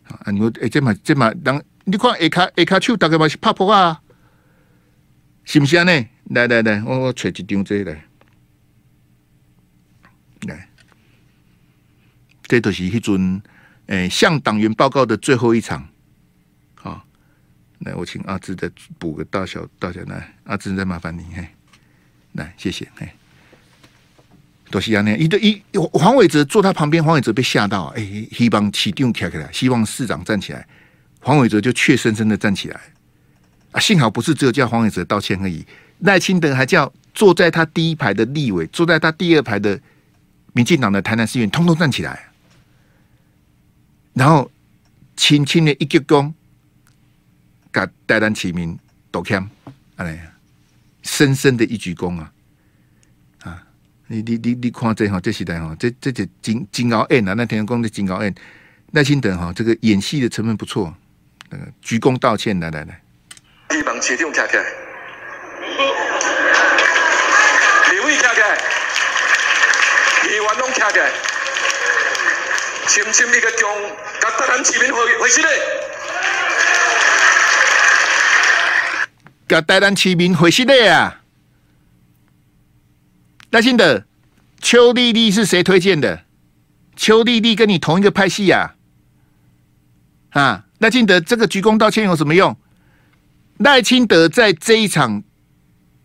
[0.08, 4.02] 啊，你说哎，这嘛这嘛，当你看下卡下卡手大概嘛是拍破啊，
[5.44, 5.84] 是不是啊？
[5.84, 8.04] 呢，来来来，我我揣一张这来，
[10.42, 10.68] 来，
[12.42, 13.40] 这都是一尊
[13.86, 15.88] 诶向党员报告的最后一场。
[16.74, 17.02] 好，
[17.78, 21.48] 来，我请阿志再补个大小大小来，阿志再麻烦你嘿，
[22.38, 23.08] 来谢谢嘿。
[24.70, 25.62] 都是这样，一对一
[25.94, 30.66] 黄伟哲坐他旁边，黄伟哲被吓到，哎、欸，希望起定起来，希望市长站起来，
[31.20, 32.78] 黄伟哲就怯生生的站起来，
[33.72, 35.64] 啊，幸好不是只有叫黄伟哲道歉而已，
[36.00, 39.80] 赖清德还叫坐在他第一排的立委，坐在他第二排的
[40.52, 42.28] 民进党的台南市议员，通通站起来，
[44.12, 44.50] 然后
[45.16, 46.30] 轻轻的一鞠躬，
[47.72, 48.78] 给戴丹起名
[49.10, 49.48] 道歉，
[51.08, 52.30] 深深的一鞠躬啊。
[53.42, 53.62] 啊
[54.08, 58.34] 你你你你看这哈，这时代哈，这这这金金鳌宴啊，那天公的金鳌宴，
[58.92, 60.94] 耐心等哈，这个演戏的成分不错，
[61.50, 63.02] 那个鞠躬道歉，来来来，
[63.70, 64.62] 希望市长站起来，
[67.90, 68.56] 立委站起来，
[70.24, 71.10] 议员拢站起来，
[72.86, 73.68] 深深一个将，
[74.20, 75.48] 甲台南市民会会死嘞，
[79.48, 81.22] 甲台南市民会死嘞啊！
[83.50, 84.04] 赖清德，
[84.60, 86.24] 邱丽丽是谁推荐的？
[86.94, 88.74] 邱丽丽跟你同一个派系呀？
[90.30, 92.54] 啊，赖清德这个鞠躬道歉有什么用？
[93.56, 95.22] 赖清德在这一场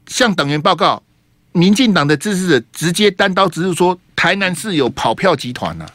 [0.07, 1.03] 向党员报告，
[1.51, 5.91] 民进党的支持者直接单刀直入说，台南市有跑票集团啊，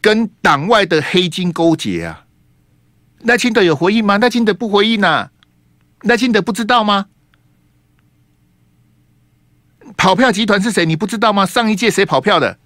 [0.00, 2.24] 跟党外的黑金勾结啊。
[3.20, 4.16] 赖清德有回应吗？
[4.18, 5.32] 赖清德不回应啊？
[6.02, 7.06] 赖清德不知道吗？
[9.96, 10.84] 跑票集团是谁？
[10.84, 11.46] 你不知道吗？
[11.46, 12.58] 上一届谁跑票的？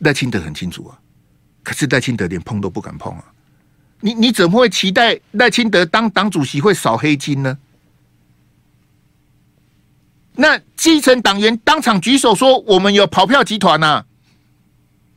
[0.00, 0.98] 赖清德很清楚啊，
[1.62, 3.24] 可是赖清德连碰都不敢碰啊！
[4.00, 7.58] 你你怎么会期待赖清德当党主席会扫黑金呢？
[10.34, 14.04] 那基层党员当场举手说：“我们有跑票集团呐！”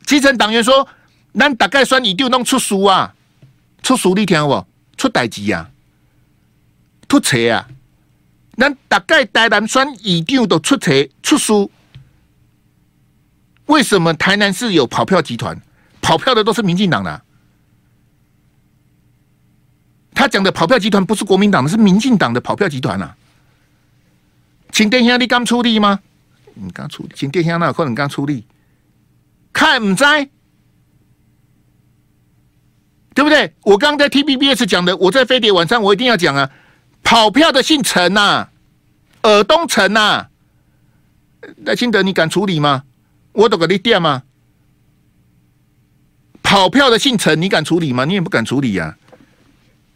[0.03, 0.87] 基层党员说
[1.33, 3.13] ：“那大概算你就弄出书啊，
[3.83, 4.65] 出书你听不？
[5.01, 5.67] 出代志呀，
[7.09, 7.67] 出册啊！”
[8.55, 10.91] 咱大概台南选议长都出册
[11.23, 11.71] 出书，
[13.65, 15.59] 为什么台南市有跑票集团？
[16.01, 17.19] 跑票的都是民进党的。
[20.13, 23.17] 他讲的跑票集团不是国民党的，是民进党的跑票集团啊。
[24.71, 25.99] 请殿下，你刚出力吗？
[26.53, 28.45] 你刚出，请殿下那可能刚出力，
[29.51, 30.03] 看唔知，
[33.13, 33.53] 对不对？
[33.63, 36.49] 我刚刚在 T B B S 讲的，我在飞碟晚上我一定要讲啊。
[37.03, 38.49] 跑票的姓陈呐、啊，
[39.23, 40.29] 尔东陈呐、啊，
[41.65, 42.83] 赖清德，你敢处理吗？
[43.33, 44.23] 我都给你点吗？
[46.43, 48.05] 跑票的姓陈，你敢处理吗？
[48.05, 49.17] 你也不敢处理呀、啊！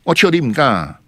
[0.04, 1.00] 我求你唔干啊！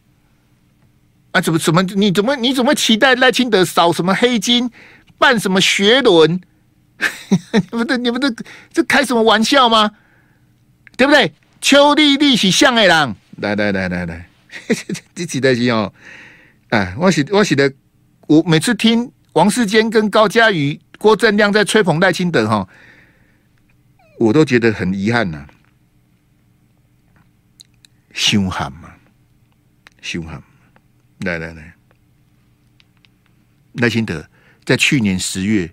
[1.32, 1.82] 啊，怎么怎么？
[1.84, 4.70] 你怎么你怎么期待赖清德扫什么黑金，
[5.17, 6.41] 办什么学伦？
[7.72, 9.91] 你们这你们这这开什么玩笑吗？
[10.96, 11.34] 对不对？
[11.60, 14.30] 邱丽丽是像的人，来来来来来。
[15.13, 15.93] 这几代人哦，
[16.70, 17.72] 哎，我是我写的，
[18.28, 22.67] 我每次听王世坚跟高嘉瑜、郭正亮在吹捧赖清德哈，
[24.20, 25.48] 我都觉得很遗憾呐、啊，
[28.13, 28.93] 凶悍嘛，
[30.02, 30.41] 凶悍，
[31.20, 31.76] 来来来，
[33.74, 34.28] 赖清德
[34.65, 35.72] 在去年十月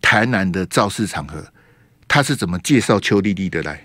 [0.00, 1.52] 台南的造势场合，
[2.08, 3.84] 他是怎么介绍邱丽丽的来？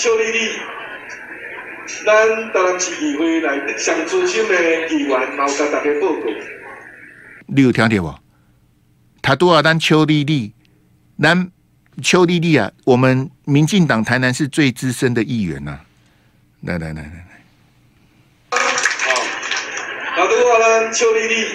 [0.00, 0.48] 好，大家好，咱邱丽丽。
[2.06, 4.54] 咱台南市议会来上资深的
[4.88, 6.20] 议员，毛甲大家报告。
[7.46, 8.14] 你有听到无？
[9.20, 10.54] 他都要咱邱丽丽，
[11.20, 11.50] 咱
[12.02, 15.84] 邱丽丽啊，我们民进党台南是最资深的议员呐、啊。
[16.62, 17.26] 来来来来来，
[18.50, 18.58] 好，
[20.16, 21.46] 大家好，咱邱丽丽，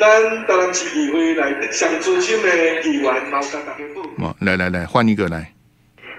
[0.00, 4.36] 咱台南市议会来上资深的议员，毛甲大家报告。
[4.40, 5.52] 来来来，换一个来。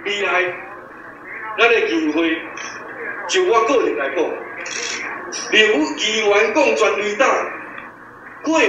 [0.05, 0.41] 未来，
[1.57, 2.37] 咱的议会。
[3.29, 4.17] 就我个人来讲，
[5.51, 7.27] 例如议员讲全垒打
[8.41, 8.67] 过半，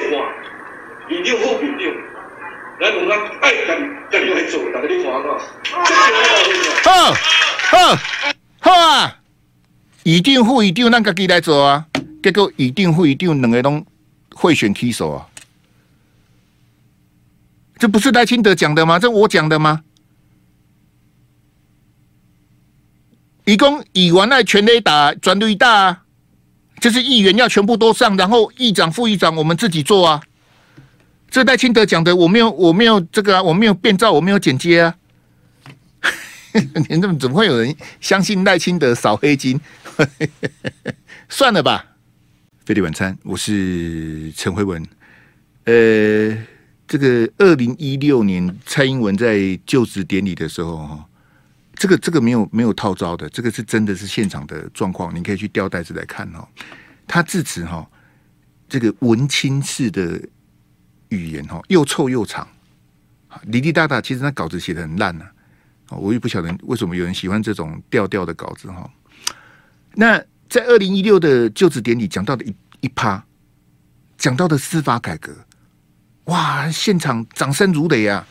[1.08, 1.84] 一定好评的。
[2.80, 5.24] 来，我们爱跟跟你来做，大家你看看。
[6.84, 7.14] 好，
[7.70, 7.96] 好，
[8.60, 9.16] 好啊！
[10.02, 11.86] 议长副议长，咱家己来做啊。
[12.22, 13.86] 结果议长副议长两个拢
[14.34, 15.26] 贿选 K 手啊？
[17.78, 18.98] 这不是赖清德讲的吗？
[18.98, 19.80] 这我讲的吗？
[23.44, 26.02] 一共议员来全垒打，专垒打，
[26.80, 30.20] 就是议员要全部都上，然后议长、副议长我们自己做啊。
[31.30, 34.94] 这赖清德讲的，我没有，我没有这个啊，我没有变造，我没有剪接啊。
[36.88, 39.60] 你怎么怎么会有人相信赖清德扫黑金？
[41.28, 41.86] 算了吧。
[42.64, 44.84] 飞利晚餐，我是陈慧文。
[45.64, 46.36] 呃，
[46.88, 51.04] 这个二零一六年蔡英文在就职典礼的时候，哈，
[51.80, 56.46] 这个这个没有没有套招的，这个是真的是现场的状况，你可以去吊带子来看哦。
[57.06, 57.88] 他致辞哈，
[58.68, 60.20] 这个文青式的
[61.08, 62.46] 语言哈，又臭又长，
[63.50, 65.24] 滴滴答答，其实那稿子写的很烂呐。
[65.88, 68.88] 我也不晓得为什么有人喜欢这种调调的稿子哈。
[69.94, 73.24] 那在二零一六的就职典礼讲到的一一趴，
[74.18, 75.34] 讲到的司法改革，
[76.24, 78.26] 哇，现场掌声如雷啊！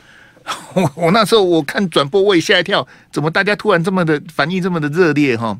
[0.73, 5.57] 我 我那时候我看转播我也吓一跳，怎么大家突然这么的反应这么的热烈哈？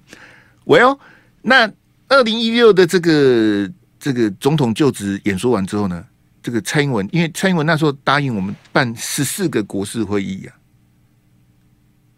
[0.66, 0.98] 喂哦，
[1.42, 1.72] 那
[2.08, 6.06] 二零一六的这个这个总统就职演说完之后呢，
[6.42, 10.56] 这个蔡英文因为蔡英文那时候答应我们办十四个国事会议啊。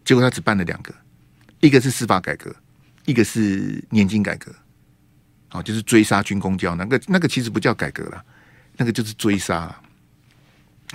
[0.04, 0.92] 结果他只办了两个，
[1.60, 2.54] 一个是司法改革，
[3.04, 4.52] 一个是年金改革，
[5.48, 8.24] 好，就是追杀军公教那个那个其实不叫改革了，
[8.76, 9.58] 那个就是追杀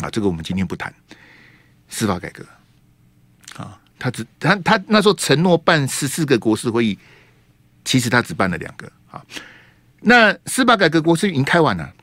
[0.01, 0.09] 啊。
[0.11, 0.93] 这个我们今天不谈
[1.89, 2.45] 司法改革
[3.55, 6.97] 啊，他只他他那时候承诺办十四个国事会议，
[7.85, 9.23] 其实他只办了两个啊。
[10.01, 11.93] 那司法改革国事已经开完了，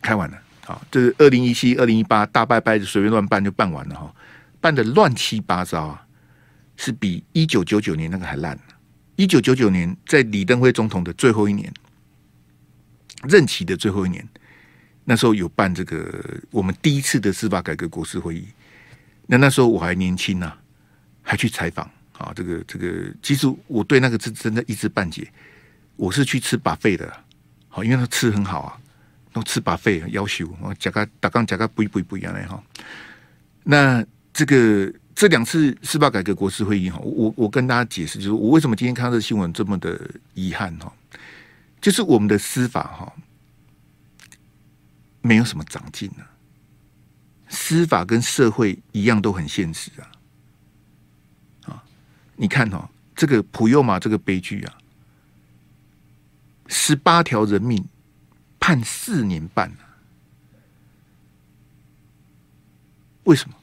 [0.00, 4.14] 开完了啊，这是二零一七、二零一八大拜拜就随便乱办就办完了哈。
[4.60, 6.06] 办的乱七八糟啊，
[6.76, 8.58] 是比一九九九年那个还烂。
[9.16, 11.72] 一九九九年在李登辉总统的最后一年，
[13.28, 14.26] 任期的最后一年，
[15.10, 18.46] 那时候有办这个我们第一次的司法改革国事会议。
[19.26, 20.54] 那那时候我还年轻啊，
[21.22, 22.30] 还去采访啊。
[22.36, 25.26] 这个这个，其实我对那个是真的一知半解。
[25.96, 27.10] 我是去吃 buffet 的，
[27.68, 28.78] 好，因为他吃很好啊，
[29.32, 32.62] 都吃 buffet 要求，我加个打刚加个不一不一不一样的哈。
[33.64, 39.98] 那这个这两次司法改革国事会议哈，我我跟大家解释，就是我为什么今天看到这新闻这么的
[40.34, 40.92] 遗憾哈，
[41.80, 43.10] 就是我们的司法哈
[45.20, 46.24] 没有什么长进呢，
[47.48, 50.10] 司法跟社会一样都很现实啊，
[51.66, 51.84] 啊，
[52.36, 54.78] 你看哈，这个普悠玛这个悲剧啊，
[56.66, 57.84] 十八条人命
[58.60, 59.72] 判四年半，
[63.24, 63.54] 为什么？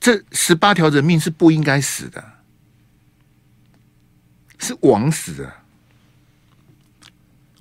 [0.00, 2.32] 这十八条人命是不应该死的，
[4.58, 5.52] 是枉死的。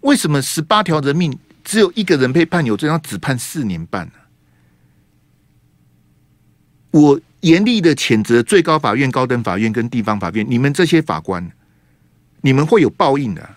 [0.01, 4.09] 为什么十八条人命只有一个人被判有罪，他只判四年半？
[6.91, 11.51] 我严厉的谴责最高法院、高等法院跟地方法院，你们这些法官，
[12.39, 13.49] 你们会有报应的。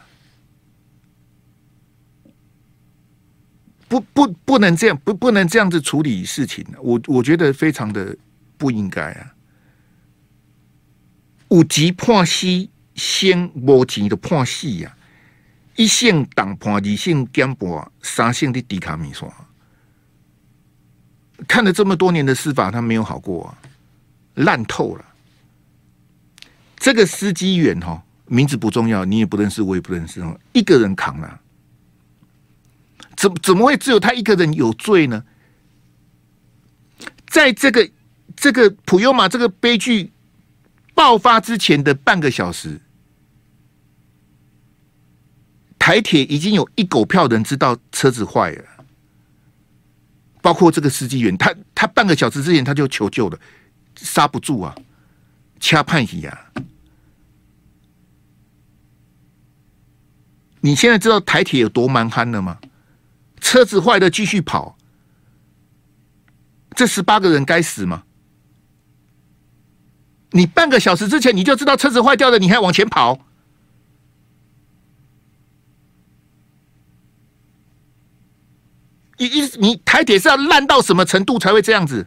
[3.86, 6.66] 不不不能这样，不不能这样子处理事情。
[6.82, 8.16] 我我觉得非常的。
[8.60, 9.34] 不应该啊！
[11.48, 14.94] 五级判死，先无钱的判死呀！
[15.76, 19.32] 一线党判，二线干部，三线的迪卡米索，
[21.48, 23.58] 看了这么多年的司法，他没有好过啊，
[24.34, 25.04] 烂透了。
[26.76, 30.38] 这个司机员哈，名字不重要，你也不认识，我也不认识哦。
[30.52, 31.40] 一个人扛了，
[33.16, 35.24] 怎怎么会只有他一个人有罪呢？
[37.26, 37.90] 在这个。
[38.36, 40.10] 这个普悠玛这个悲剧
[40.94, 42.80] 爆发之前的半个小时，
[45.90, 48.64] 台铁已经有一狗票人知道车子坏了，
[50.40, 53.36] 包括这个司机员，他他半个小时之前他就求救了，
[53.96, 54.72] 刹不住啊，
[55.58, 56.52] 掐判死啊！
[60.60, 62.60] 你现在知道台铁有多蛮横了吗？
[63.40, 64.78] 车子坏了继续跑，
[66.76, 68.04] 这十八个人该死吗？
[70.30, 73.26] 你半个小时之前你就知道车子坏掉了，你还往前跑？
[79.20, 82.06] 你你你台铁是要烂到什么程度才会这样子？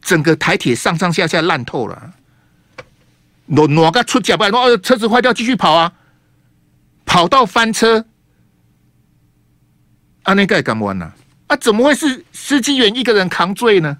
[0.00, 2.12] 整个台铁上上下下烂透了，
[3.46, 4.44] 哪哪个出脚不？
[4.44, 5.92] 哦，车子坏掉继续跑啊，
[7.04, 8.04] 跑到翻车，
[10.22, 11.12] 啊，那该干嘛呢？
[11.48, 13.98] 啊，怎么会是司机员一个人扛罪呢？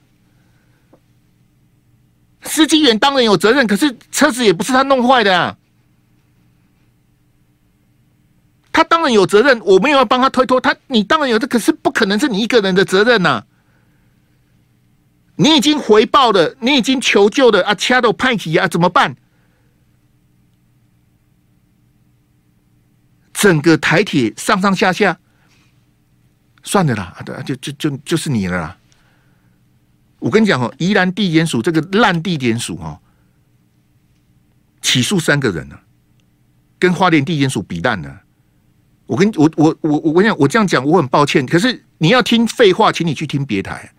[2.43, 5.57] 司机员当然有责任，可是车子也不是他弄坏的啊！
[8.75, 13.47] 他当然有责任，我没有要帮他推脱他，你当然有，这可是不可能是你一个人的责任呐、啊。
[15.37, 19.15] 你已经回报了，你已经求救了啊，掐都派起啊，怎么办？
[23.33, 25.21] 整个台铁上上下下，
[26.65, 28.77] 算了啦，对，就就就就是你了啦。
[30.19, 32.99] 我跟你讲哦，宜兰地检署这个烂地检署哦，
[34.83, 35.79] 起诉三个人呢，
[36.77, 38.19] 跟花莲地检署比烂呢。
[39.07, 43.93] 我跟我我我我跟你讲，我这样讲我很抱歉，可是你要听废话，请你去听别台。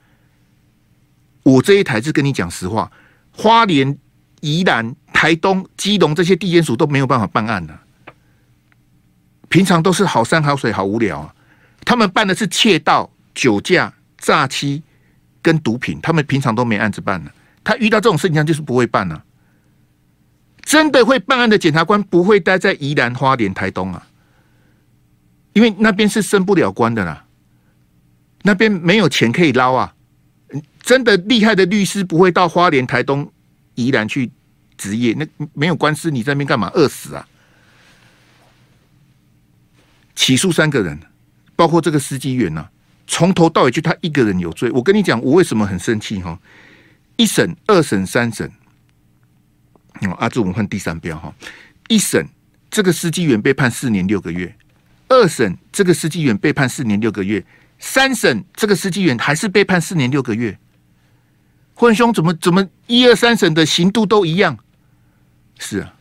[1.44, 2.92] 我这一台是跟你讲实话，
[3.32, 3.98] 花莲、
[4.42, 7.78] 宜兰、台东、基隆这些地检署都没有办法办案的。
[9.48, 11.36] 平常都是好山好水，好无聊啊。
[11.86, 14.82] 他们办的是窃盗、酒驾、诈欺
[15.42, 17.30] 跟毒品，他们平常都没案子办呢。
[17.64, 19.24] 他遇到这种事情，他就是不会办啊。
[20.64, 24.08] 真的会办案的检察官不会待在宜兰、花莲、台东啊，
[25.56, 27.26] 因为那边是升不了官的啦，
[28.44, 29.96] 那边没有钱可以捞啊。
[30.82, 33.32] 真的厉害的律师不会到花莲、台东、
[33.76, 34.30] 宜兰去
[34.78, 36.70] 执业，那没有官司，你在那边干嘛？
[36.74, 37.26] 饿死啊！
[40.14, 41.00] 起诉三个人，
[41.56, 42.68] 包括这个司机员呐，
[43.08, 44.70] 从头到尾就他一个人有罪。
[44.72, 46.38] 我跟你讲，我为什么很生气哈？
[47.16, 48.52] 一审、二审、三审，
[50.02, 51.34] 哦，阿志，我们换第三标哈。
[51.88, 52.28] 一审
[52.70, 54.56] 这个司机员被判四年六个月，
[55.08, 57.46] 二审这个司机员被判四年六个月，
[57.80, 60.58] 三审这个司机员还是被判四年六个月。
[61.74, 64.58] 混兄怎么怎么一二三审的刑度都一样？
[65.60, 65.94] 是啊，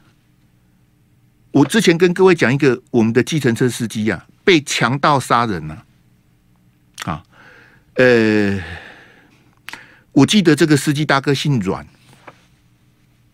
[1.53, 5.85] 我之前跟各位讲一个我们的计程车司机呀、啊，被强盗杀人了，
[7.05, 7.23] 啊，
[7.95, 8.61] 呃，
[10.13, 11.87] 我记得这个司机大哥姓阮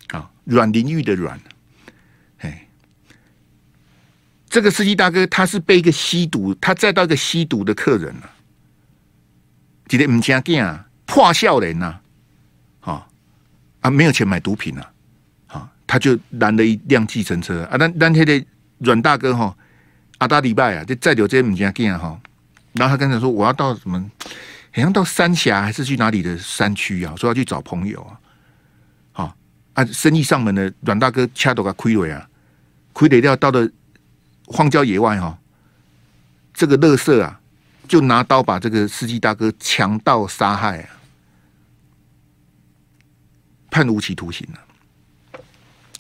[0.09, 1.41] 啊，阮玲玉的阮，
[2.39, 2.69] 哎，
[4.51, 8.31] 这个司机大哥他是被一个吸毒，他载到一个吸毒的客人了，
[9.89, 11.99] 记得唔加惊啊，破笑人呐。
[13.83, 14.93] 啊，没有钱买毒品了，
[15.47, 17.79] 啊，他就拦了一辆计程车啊。
[17.79, 18.47] 那那天的
[18.77, 19.57] 阮大哥哈，
[20.19, 22.21] 阿达礼拜啊，就再留这些物件给哈。
[22.75, 23.99] 然后他跟他说，我要到什么，
[24.75, 28.21] 好像到三峡还是去哪里的山区啊，说要去找朋友啊。
[29.13, 29.37] 好
[29.73, 32.29] 啊，生意上门的阮大哥掐都给亏了啊，
[32.93, 33.67] 亏了掉到了
[34.51, 35.39] 荒郊野外哈，
[36.53, 37.41] 这个乐色啊，
[37.87, 40.91] 就拿刀把这个司机大哥强盗杀害啊。
[43.71, 44.59] 判无期徒刑了。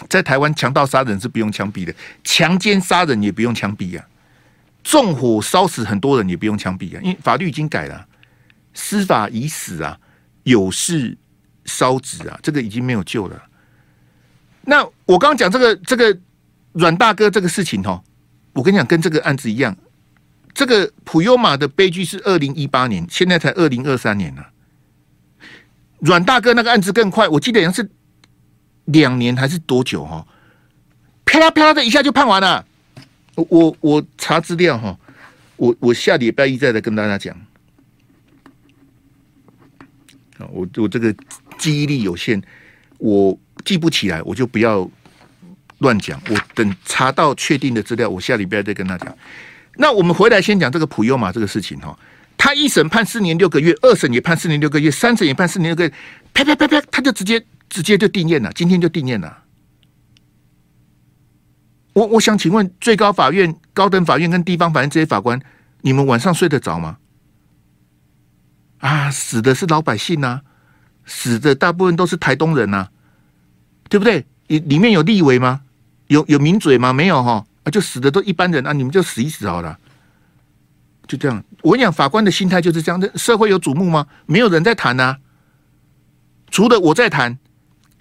[0.08, 1.94] 在台湾，强盗杀人是不用枪毙的，
[2.24, 4.04] 强奸杀人也不用枪毙啊，
[4.82, 8.04] 纵火烧死很多人也不用枪毙啊，因为法律已经改了，
[8.74, 9.96] 司法已死啊，
[10.42, 11.16] 有事
[11.66, 13.40] 烧纸啊，这个已经没有救了。
[14.62, 16.18] 那我刚刚讲这个这个
[16.72, 18.02] 阮大哥这个事情哦，
[18.52, 19.76] 我跟你讲，跟这个案子一样，
[20.52, 24.50] 这个普悠玛的悲剧是二零一八年，现在才二零二三年了。
[26.00, 27.90] 阮大哥那个案子更快，我记得好像是
[28.86, 30.26] 两年还是多久哈？
[31.24, 32.66] 啪啦啪啦的一下就判完了。
[33.36, 34.98] 我我查资料哈，
[35.56, 37.36] 我我下礼拜一再来跟大家讲。
[40.50, 41.14] 我我这个
[41.58, 42.42] 记忆力有限，
[42.98, 44.90] 我记不起来，我就不要
[45.80, 46.18] 乱讲。
[46.30, 49.14] 我等查到确定的资料，我下礼拜再跟他讲。
[49.76, 51.98] 那我们回来先讲这个普悠玛这个事情哈。
[52.38, 55.92] 他一审判四年六个月，二审也判四年六个月，三审也判四年六个月，
[56.32, 59.44] 啪啪啪啪，他就直接直接就定谳了，今天就定谳了。
[61.92, 65.38] 我我想请问，最高法院、高等法院跟地方法院这些法官，
[65.82, 66.96] 你们晚上睡得着吗？
[68.78, 70.40] 啊，死的是老百姓啊，
[71.04, 72.90] 死的大部分都是台东人啊，
[73.90, 74.24] 对不对？
[74.46, 75.60] 里里面有立委吗？
[76.10, 76.92] 有有名嘴吗？
[76.92, 79.78] 没有哈，啊，就死的都一般人啊，你们就死一死好了。
[81.06, 83.00] 就这样，我跟你讲，法官的心态就是这样。
[83.14, 84.08] 社会有瞩目吗？
[84.26, 85.18] 没有人在谈呐、啊，
[86.50, 87.38] 除了我在谈，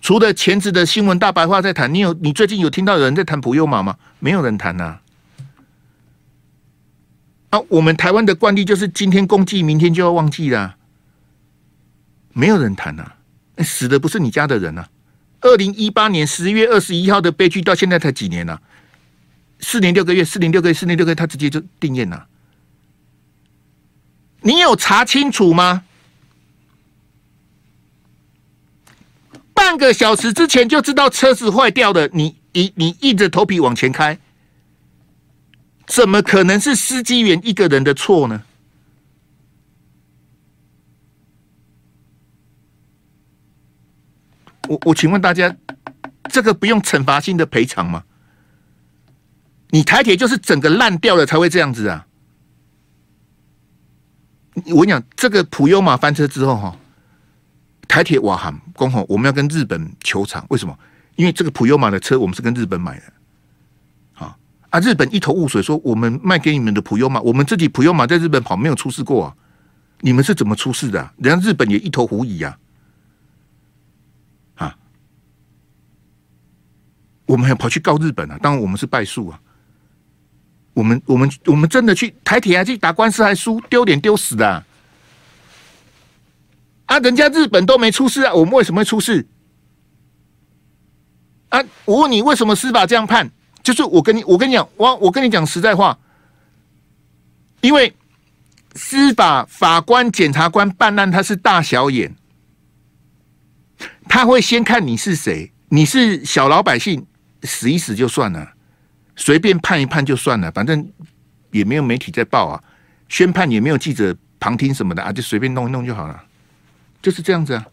[0.02, 1.94] 除了前置的新闻大白话在谈。
[1.94, 3.98] 你有你最近有听到有人在谈普悠玛吗？
[4.18, 5.00] 没有人谈呐、
[7.52, 7.60] 啊。
[7.70, 10.78] 我们台湾的惯例就是今天公祭，明天就要忘记了，
[12.34, 13.64] 没有人谈呐、啊。
[13.64, 14.88] 死的不是你家的人呐、
[15.42, 18.60] 二零一八年十月二十一号的悲剧到现在才几年呐、
[19.60, 22.28] 四年六个月，四年六个月，四年六个月，他直接就定谳了。
[24.42, 25.84] 你有查清楚吗？
[29.54, 34.18] 半个小时之前就知道车子坏掉了，你你你硬着头皮往前开，
[35.86, 38.44] 怎么可能是司机员一个人的错呢？
[44.70, 45.54] 我我请问大家，
[46.30, 48.04] 这个不用惩罚性的赔偿吗？
[49.72, 52.06] 你台铁就是整个烂掉了才会这样子啊！
[54.68, 56.78] 我跟你讲，这个普悠玛翻车之后哈，
[57.88, 60.78] 台铁瓦罕公吼，我们要跟日本求偿，为什么？
[61.16, 63.04] 因为这个普悠玛的车我们是跟日本买的，
[64.24, 64.38] 啊
[64.70, 64.80] 啊！
[64.80, 69.36] 日本一头雾水，说我们卖给你们的普悠玛，我们自己普悠玛在日本跑没有出事过啊，
[70.02, 71.12] 你们是怎么出事的？
[71.18, 72.42] 人家日本也一头狐疑！
[72.42, 72.58] 啊，
[77.30, 79.40] 我们还跑去告日本啊，当然我们是败诉啊。
[80.74, 84.66] 我们我们我们真的去台铁还去打官司还输，丢脸丢死的啊！
[86.88, 89.28] 啊，人家日本都没出事啊，我们为什么会出事？
[91.50, 93.30] 啊，我问你，为什么司法这样判？
[93.62, 96.00] 就是我跟你我跟你讲，我我跟你讲实在话，
[97.62, 97.94] 因为
[98.74, 102.16] 司法法官、检察官办案他是大小眼，
[104.08, 107.06] 他会先看你是谁，你是小老百姓，
[107.44, 108.54] 死一死就算了。
[109.16, 110.92] 随便判一判就算了，反正
[111.52, 112.64] 也没有媒体在报啊，
[113.10, 116.24] 宣判也没有记者旁听什么的啊，就随便弄一弄就好了，
[117.02, 117.66] 就是这样子啊。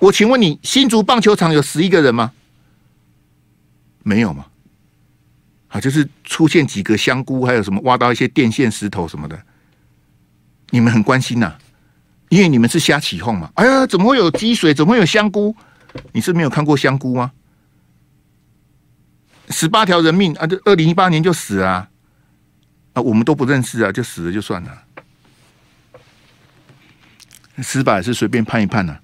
[0.00, 2.32] 我请问你，新竹棒球场有十一个人吗？
[4.02, 4.46] 没有吗？
[5.68, 9.40] 啊，就是出现几个香菇，还有什么挖到一些电线、石头什么的，
[10.68, 11.56] 你们很关心呐、
[12.28, 13.50] 因为你们是瞎起哄嘛。
[13.54, 14.74] 哎呀，怎么会有积水？
[14.74, 15.56] 怎么会有香菇？
[16.12, 17.32] 你是没有看过香菇吗？
[19.48, 20.46] 十八条人命啊！
[20.46, 21.90] 这二零一八年就死啊！
[22.94, 24.84] 啊，我们都不认识啊，就死了就算了。
[27.58, 29.00] 司法是随便判一判呐、啊。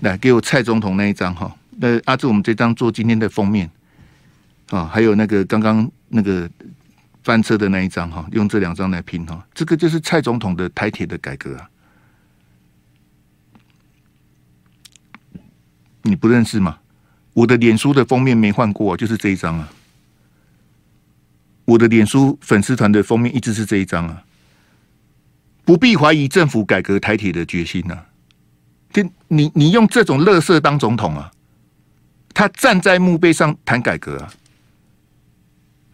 [0.00, 1.56] 来，给我蔡总统那一张哈。
[1.78, 3.70] 那阿志，我们这张做今天的封面
[4.70, 6.50] 啊，还有那个刚刚那个
[7.22, 9.46] 翻车的那一张哈，用这两张来拼哈。
[9.54, 11.70] 这个就是蔡总统的台铁的改革啊。
[16.06, 16.78] 你不认识吗？
[17.34, 19.68] 我的脸书的封面没换过，就是这一张啊。
[21.66, 24.22] 我的脸书粉丝团的封面一直是这一张啊。
[25.64, 28.06] 不必怀疑政府改革台铁的决心啊。
[28.94, 31.30] 你你你用这种乐色当总统啊？
[32.32, 34.32] 他站在墓碑上谈改革啊。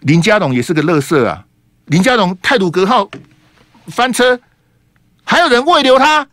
[0.00, 1.46] 林佳龙也是个乐色啊。
[1.86, 3.10] 林佳龙太鲁阁号
[3.86, 4.38] 翻车，
[5.24, 6.28] 还有人慰留他。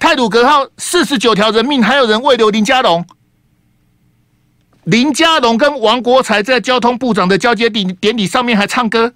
[0.00, 3.06] 泰鲁阁号四十九条人命，还有人慰留林佳龙。
[4.84, 9.12] 林佳龙跟王国材在交通部长的交接典典礼上面还唱歌，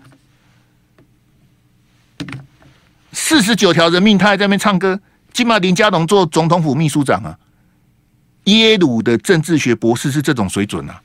[3.12, 5.01] 四十九条人命，他还在那边唱歌。
[5.32, 7.37] 今嘛林佳龙做总统府秘书长啊，
[8.45, 11.03] 耶鲁的政治学博士是这种水准啊！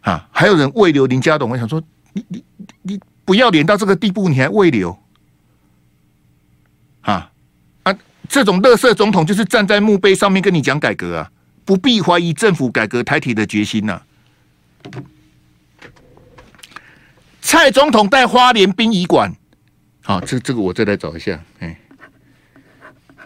[0.00, 1.80] 啊，还有人慰留林佳龙，我想说，
[2.14, 2.42] 你你
[2.80, 4.98] 你不要脸到这个地步，你还慰留？
[7.02, 7.30] 啊！
[8.32, 11.30] 这种垃圾总统就是站在墓碑上面跟你讲改革啊！
[11.66, 14.02] 不必怀疑政府改革台铁的决心呐、啊。
[17.42, 19.30] 蔡总统带花莲殡仪馆，
[20.02, 21.38] 好，这这个我再来找一下。
[21.58, 21.78] 哎，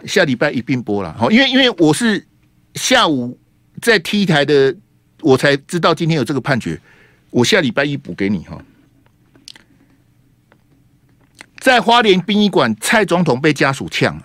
[0.05, 1.15] 下礼拜一并播了。
[1.17, 2.27] 好，因为因为我是
[2.75, 3.39] 下午
[3.81, 4.75] 在 T 台的，
[5.21, 6.77] 我才知道今天有这个判决。
[7.29, 8.61] 我下礼拜一补给你哈。
[11.59, 14.23] 在花莲殡仪馆，蔡总统被家属呛了。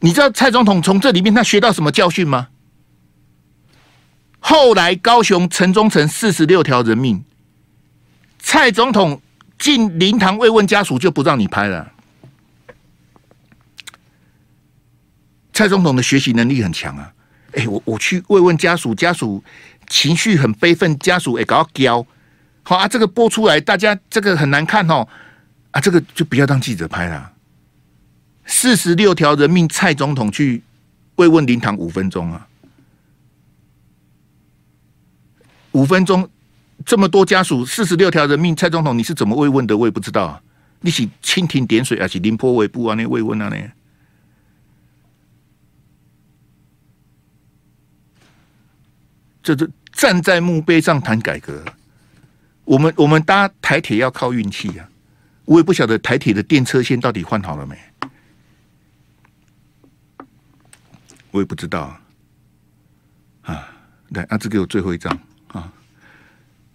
[0.00, 2.48] 你知道蔡总统从这里面他学到什么教训吗？
[4.38, 7.22] 后来高雄城中城四十六条人命，
[8.38, 9.20] 蔡总统
[9.58, 11.92] 进灵堂慰问家属就不让你拍了。
[15.52, 17.12] 蔡总统的学习能力很强啊！
[17.52, 19.44] 哎，我我去慰问家属，家属
[19.88, 22.06] 情绪很悲愤，家属哎搞胶，
[22.62, 25.06] 好啊，这个播出来大家这个很难看哦，
[25.72, 27.32] 啊，这个就不要当记者拍了。
[28.52, 30.60] 四十六条人命，蔡总统去
[31.14, 32.48] 慰问灵堂五分钟啊，
[35.70, 36.28] 五分钟
[36.84, 39.78] 这么多家属，四十六条人命，蔡总统你是怎么慰问的？
[39.78, 40.42] 我也不知道啊。
[40.80, 42.94] 你是蜻蜓点水，还是临坡尾部啊？
[42.96, 43.48] 那慰问啊？
[43.48, 43.70] 那
[49.44, 51.64] 这这站在墓碑上谈改革，
[52.64, 54.88] 我们我们搭台铁要靠运气呀。
[55.44, 57.78] 我也不晓得台铁的电车线到底换好了没。
[61.30, 61.80] 我也不知道。
[61.82, 62.00] 啊，
[63.42, 63.68] 啊，
[64.10, 65.18] 来，阿志给我最后一张。
[65.48, 65.72] 啊，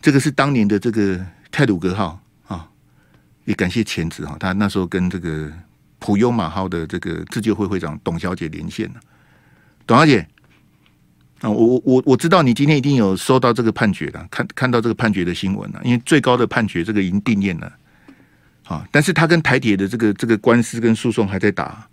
[0.02, 2.20] 这个是当年的这个泰鲁格号。
[2.48, 2.70] 啊，
[3.46, 5.52] 也感谢前子哈，他那时候跟这个
[6.00, 9.00] 普悠玛号的这个自救会会长董小姐连线了，
[9.88, 10.28] 董小姐
[11.42, 17.74] 啊，我我我我知道你今天一定有收到这个判决了，看看到这个判决的新闻了，因为最高的判决这个已经定谳了。
[18.66, 21.88] 啊，但是他跟台铁的这个这个官司跟诉讼还在打。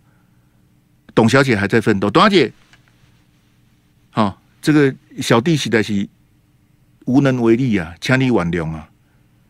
[1.15, 2.53] 董小姐还在奋斗，董小姐，
[4.11, 6.09] 好，这个小弟实在是
[7.05, 8.89] 无能为力啊，强力挽留啊！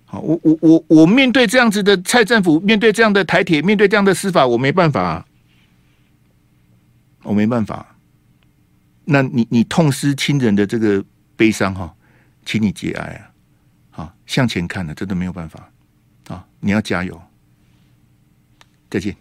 [0.07, 5.27] 好，我我我我面对这样子的蔡政府，面对这样的台铁，面对这样的司法，我没办法啊，
[7.23, 7.97] 我没办法。
[9.05, 11.05] 那你你痛失亲人的这个
[11.37, 11.95] 悲伤哈，
[12.45, 13.31] 请你节哀啊！
[13.91, 15.71] 好，向前看了，真的没有办法
[16.29, 16.47] 啊！
[16.61, 17.21] 你要加油，
[18.91, 19.17] 再见。